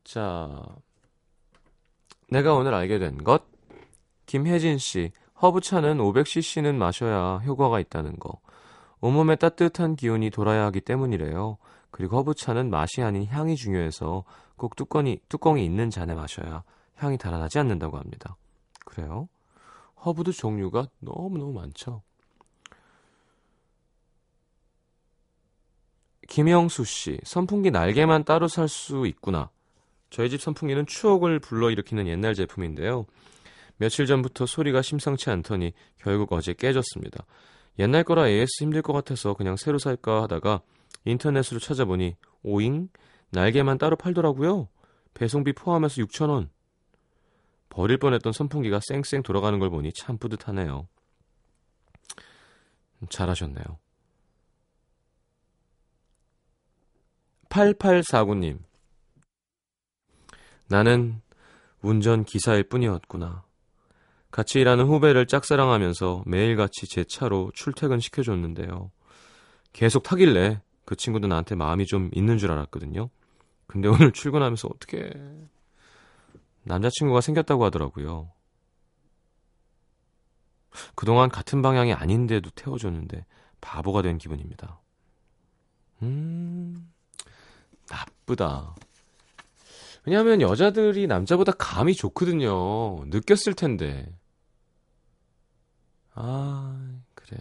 자, 0.04 0.64
내가 2.30 2.56
오늘 2.56 2.74
알게 2.74 2.98
된 2.98 3.24
것. 3.24 3.44
김혜진 4.26 4.80
씨, 4.80 5.12
허브차는 5.42 6.00
500cc는 6.00 6.76
마셔야 6.76 7.38
효과가 7.46 7.80
있다는 7.80 8.18
거. 8.18 8.40
온몸에 9.02 9.36
따뜻한 9.36 9.96
기운이 9.96 10.32
돌아야 10.32 10.66
하기 10.66 10.82
때문이래요. 10.82 11.58
그리고 11.92 12.18
허브차는 12.18 12.70
맛이 12.70 13.04
아닌 13.04 13.26
향이 13.26 13.56
중요해서 13.56 14.24
꼭 14.58 14.76
뚜껑이, 14.76 15.20
뚜껑이 15.30 15.64
있는 15.64 15.90
잔에 15.90 16.16
마셔야 16.16 16.64
향이 16.96 17.18
달아나지 17.18 17.60
않는다고 17.60 17.98
합니다. 17.98 18.36
그래요? 18.86 19.28
허브도 20.06 20.32
종류가 20.32 20.89
너무너무 21.00 21.54
많죠. 21.54 22.04
김영수 26.28 26.86
씨, 26.86 27.20
선풍기 27.24 27.72
날개만 27.72 28.24
따로 28.24 28.48
살 28.48 28.68
수 28.68 29.06
있구나. 29.08 29.50
저희 30.10 30.30
집 30.30 30.41
선풍기는 30.41 30.86
추억을 30.86 31.39
불러일으키는 31.39 32.08
옛날 32.08 32.34
제품인데요. 32.36 33.06
며칠 33.78 34.06
전부터 34.06 34.46
소리가 34.46 34.82
심상치 34.82 35.30
않더니 35.30 35.74
결국 35.98 36.32
어제 36.32 36.54
깨졌습니다. 36.54 37.26
옛날 37.80 38.04
거라 38.04 38.30
AS 38.30 38.63
힘들 38.63 38.82
것 38.82 38.94
같아서 38.94 39.34
그냥 39.34 39.58
새로 39.58 39.78
살까 39.78 40.24
하다가 40.24 40.62
인터넷으로 41.04 41.60
찾아보니 41.60 42.15
오잉 42.44 42.89
날개만 43.32 43.78
따로 43.78 43.96
팔더라고요. 43.98 44.70
배송비 45.13 45.54
포함해서 45.54 46.02
6,000원. 46.02 46.50
버릴 47.76 47.98
뻔했던 47.98 48.32
선풍기가 48.32 48.80
쌩쌩 48.82 49.22
돌아가는 49.22 49.60
걸 49.60 49.70
보니 49.70 49.92
참 49.92 50.18
뿌듯하네요. 50.18 50.88
잘하셨네요. 53.10 53.66
8849님. 57.50 58.60
나는 60.70 61.22
운전 61.82 62.24
기사일 62.24 62.64
뿐이었구나. 62.64 63.44
같이 64.32 64.62
일하는 64.62 64.86
후배를 64.86 65.28
짝사랑하면서 65.28 66.24
매일같이 66.28 66.88
제 66.88 67.04
차로 67.04 67.52
출퇴근 67.54 68.00
시켜줬는데요. 68.00 68.90
계속 69.74 70.04
타길래 70.04 70.62
그 70.86 70.96
친구도 70.96 71.28
나한테 71.28 71.56
마음이 71.56 71.88
좀 71.88 72.10
있는 72.14 72.38
줄 72.38 72.52
알았거든요. 72.54 73.10
근데 73.68 73.90
오늘 73.90 74.14
출근하면서 74.14 74.70
어떻게 74.74 75.12
남자친구가 76.65 77.21
생겼다고 77.21 77.63
하더라고요. 77.65 78.32
그동안 80.95 81.30
같은 81.30 81.62
방향이 81.62 81.93
아닌데도 81.93 82.49
태워줬는데 82.51 83.25
바보가 83.62 84.01
된 84.01 84.17
기분입니다. 84.17 84.82
음, 86.01 86.91
나쁘다. 87.89 88.75
왜냐하면 90.04 90.41
여자들이 90.41 91.08
남자보다 91.08 91.54
감이 91.54 91.95
좋거든요. 91.95 93.06
느꼈을 93.06 93.54
텐데. 93.54 94.13
아, 96.13 96.99
그래. 97.15 97.39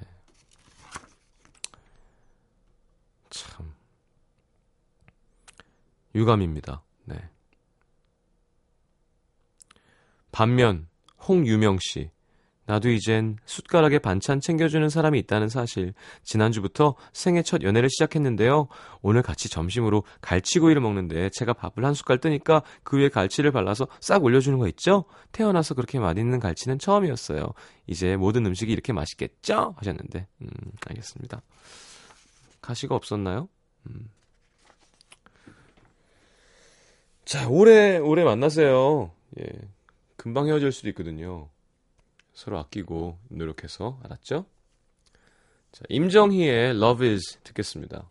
참. 3.31 3.75
유감입니다. 6.15 6.83
네. 7.05 7.29
반면, 10.35 10.89
홍유명 11.29 11.79
씨. 11.81 12.11
나도 12.67 12.89
이젠 12.89 13.37
숟가락에 13.45 14.01
반찬 14.01 14.41
챙겨주는 14.41 14.89
사람이 14.89 15.17
있다는 15.21 15.49
사실. 15.49 15.95
지난주부터 16.25 16.97
생애 17.13 17.43
첫 17.43 17.63
연애를 17.63 17.89
시작했는데요. 17.89 18.67
오늘 19.01 19.23
같이 19.23 19.49
점심으로 19.49 20.03
갈치구이를 20.23 20.83
먹는데 20.83 21.31
제가 21.35 21.53
밥을 21.53 21.85
한 21.85 21.95
숟갈 21.95 22.19
뜨니까 22.19 22.65
그 22.83 22.99
위에 22.99 23.11
갈치를 23.11 23.53
발라서 23.53 23.87
싹 24.01 24.25
올려주는 24.25 24.59
거 24.59 24.67
있죠? 24.71 25.05
태어나서 25.31 25.75
그렇게 25.75 26.01
맛있는 26.01 26.41
갈치는 26.41 26.81
처음이었어요. 26.81 27.53
이제 27.87 28.17
모든 28.17 28.45
음식이 28.45 28.73
이렇게 28.73 28.93
맛있겠죠? 28.93 29.77
하셨는데, 29.77 30.27
음, 30.43 30.49
알겠습니다. 30.89 31.43
가시가 32.61 32.97
없었나요? 32.97 33.49
음. 33.87 34.11
자, 37.25 37.49
오래, 37.49 37.99
오래 37.99 38.25
만나세요. 38.25 39.13
예. 39.39 39.74
금방 40.25 40.47
헤어질 40.47 40.73
수도 40.73 40.89
있거든요. 40.89 41.51
서로 42.33 42.59
아끼고 42.59 43.19
노력해서 43.29 44.01
알았죠? 44.05 44.47
자, 45.71 45.85
임정희의 45.91 46.71
Love 46.71 47.07
Is 47.07 47.41
듣겠습니다. 47.43 48.09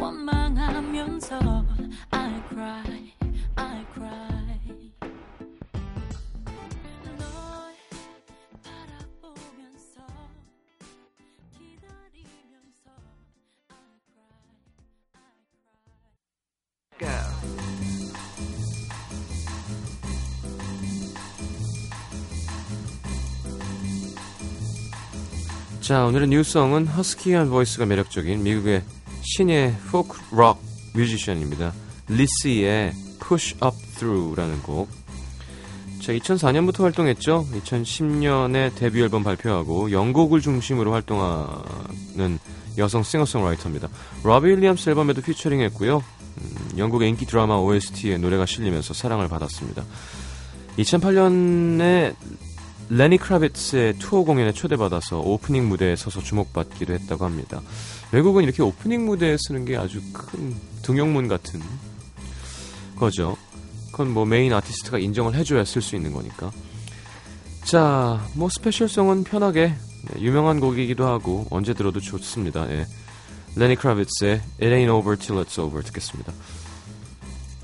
원망하면서 0.00 1.38
I 2.12 2.42
cry 2.48 3.19
자, 25.90 26.04
오늘의 26.04 26.28
new 26.28 26.45
song은 26.45 26.86
허스키한 26.86 27.50
voice가 27.50 27.84
매력적인 27.84 28.44
미국의 28.44 28.84
신예 29.22 29.74
포크 29.90 30.20
록 30.32 30.62
뮤지션입니다. 30.94 31.72
리씨의 32.06 32.92
Push 33.30 33.54
Up 33.64 33.76
Through라는 33.94 34.60
곡. 34.62 34.88
자, 36.02 36.12
2004년부터 36.12 36.80
활동했죠. 36.80 37.46
2010년에 37.52 38.74
데뷔 38.74 39.02
앨범 39.02 39.22
발표하고 39.22 39.92
영국을 39.92 40.40
중심으로 40.40 40.92
활동하는 40.92 42.40
여성 42.76 43.04
싱어송라이터입니다. 43.04 43.88
로비 44.24 44.48
윌리엄스 44.48 44.88
앨범에도 44.88 45.22
피처링했고요. 45.22 45.98
음, 45.98 46.70
영국의 46.76 47.08
인기 47.08 47.24
드라마 47.24 47.54
OST에 47.58 48.18
노래가 48.18 48.46
실리면서 48.46 48.94
사랑을 48.94 49.28
받았습니다. 49.28 49.84
2008년에 50.78 52.16
레니 52.88 53.16
크라비츠의 53.18 53.94
투어 54.00 54.24
공연에 54.24 54.50
초대받아서 54.50 55.20
오프닝 55.20 55.68
무대에 55.68 55.94
서서 55.94 56.20
주목받기도 56.20 56.94
했다고 56.94 57.24
합니다. 57.24 57.60
외국은 58.10 58.42
이렇게 58.42 58.64
오프닝 58.64 59.06
무대에 59.06 59.36
서는 59.38 59.64
게 59.64 59.76
아주 59.76 60.00
큰 60.12 60.56
등용문 60.82 61.28
같은 61.28 61.60
거죠. 63.00 63.36
그건 63.90 64.10
뭐 64.10 64.24
main 64.24 64.52
artist가 64.52 64.98
인정을 64.98 65.34
해줘야 65.34 65.64
설 65.64 65.82
수 65.82 65.96
있는 65.96 66.12
거니까. 66.12 66.52
자, 67.64 68.24
뭐 68.34 68.48
special 68.48 68.86
song은 68.86 69.24
편하게 69.24 69.74
네, 70.04 70.20
유명한 70.20 70.60
곡이기도 70.60 71.06
하고 71.06 71.46
언제 71.50 71.74
들어도 71.74 72.00
좋습니다. 72.00 72.70
예. 72.70 72.86
레니 73.56 73.74
크라비츠의 73.76 74.40
It 74.60 74.66
Ain't 74.66 74.94
Over 74.94 75.16
Till 75.18 75.44
It's 75.44 75.58
Over 75.58 75.82
듣겠습니다. 75.84 76.32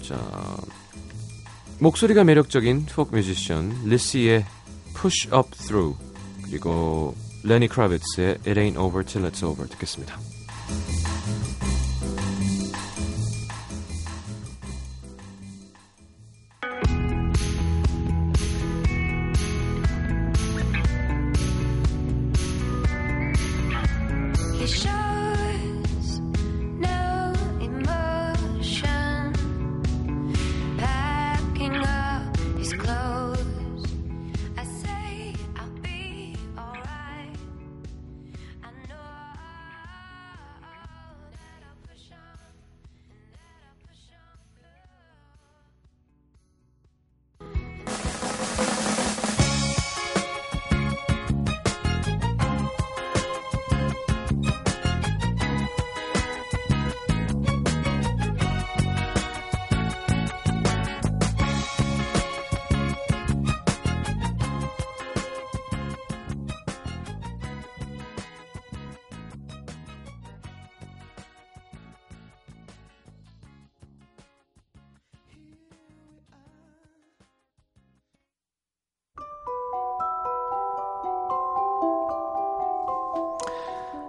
자, 0.03 0.19
목소리가 1.79 2.25
매력적인 2.25 2.87
포크 2.87 3.15
뮤지션 3.15 3.73
리시의 3.85 4.45
Push 5.01 5.29
Up 5.35 5.51
Through 5.57 5.97
그리고 6.45 7.15
레니 7.45 7.69
크라비츠의 7.69 8.39
It 8.47 8.55
Ain't 8.55 8.77
Over 8.77 9.05
Till 9.05 9.31
It's 9.31 9.45
Over 9.45 9.69
듣겠습니다. 9.71 10.19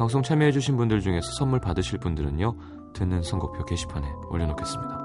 방송 0.00 0.22
참여해주신 0.22 0.78
분들 0.78 1.02
중에서 1.02 1.30
선물 1.32 1.60
받으실 1.60 1.98
분들은요, 1.98 2.56
듣는 2.94 3.22
선곡표 3.22 3.66
게시판에 3.66 4.10
올려놓겠습니다. 4.30 4.98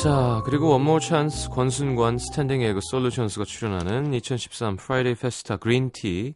자, 0.00 0.40
그리고 0.44 0.68
원모어찬스 0.68 1.48
권순관 1.48 2.18
스탠딩 2.18 2.62
에그 2.62 2.78
솔루션스가 2.88 3.44
출연하는 3.44 4.14
2013 4.14 4.76
Friday 4.76 5.16
Festa 5.16 5.56
Green 5.56 6.05
Tea 6.05 6.34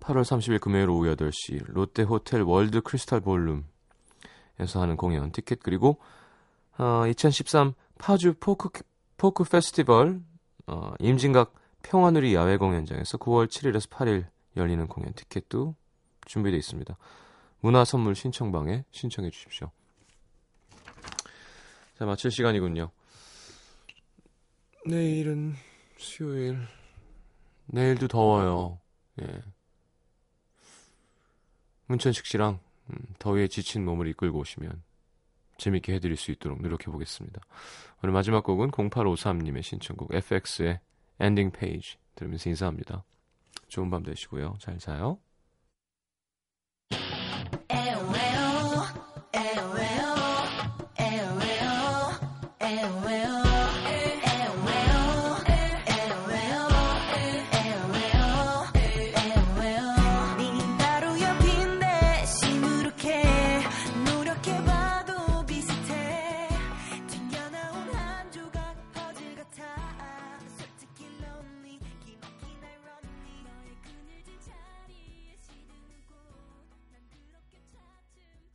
8월 0.00 0.22
30일 0.22 0.62
금요일 0.62 0.88
오후 0.88 1.14
8시 1.14 1.64
롯데 1.66 2.02
호텔 2.02 2.40
월드 2.40 2.80
크리스탈 2.80 3.20
볼룸에서 3.20 3.66
하는 4.76 4.96
공연 4.96 5.30
티켓 5.30 5.58
그리고 5.62 5.98
어, 6.78 7.04
2013 7.06 7.74
파주 7.98 8.32
포크 8.40 8.70
포크 9.18 9.44
페스티벌 9.44 10.22
어, 10.66 10.94
임진각 11.00 11.52
평화누리 11.82 12.34
야외 12.34 12.56
공연장에서 12.56 13.18
9월 13.18 13.48
7일에서 13.48 13.90
8일 13.90 14.24
열리는 14.56 14.86
공연 14.86 15.12
티켓도 15.14 15.74
준비되어 16.26 16.58
있습니다. 16.58 16.96
문화 17.60 17.84
선물 17.84 18.14
신청방에 18.14 18.84
신청해 18.90 19.30
주십시오. 19.30 19.70
자, 21.98 22.04
마칠 22.04 22.30
시간이군요. 22.30 22.90
내일은 24.86 25.54
수요일. 25.96 26.58
내일도 27.66 28.06
더워요. 28.06 28.78
예. 29.22 29.42
문천식 31.86 32.26
씨랑 32.26 32.60
음, 32.90 32.96
더위에 33.18 33.48
지친 33.48 33.84
몸을 33.84 34.08
이끌고 34.08 34.38
오시면 34.38 34.82
재밌게 35.58 35.94
해드릴 35.94 36.16
수 36.16 36.30
있도록 36.32 36.60
노력해 36.60 36.90
보겠습니다. 36.90 37.40
오늘 38.02 38.12
마지막 38.12 38.44
곡은 38.44 38.70
0853님의 38.70 39.62
신청곡 39.62 40.14
FX의 40.14 40.80
Ending 41.20 41.50
Page 41.50 41.96
들으면서 42.14 42.50
인사합니다. 42.50 43.04
좋은 43.68 43.90
밤 43.90 44.02
되시고요. 44.02 44.56
잘 44.60 44.78
자요. 44.78 45.18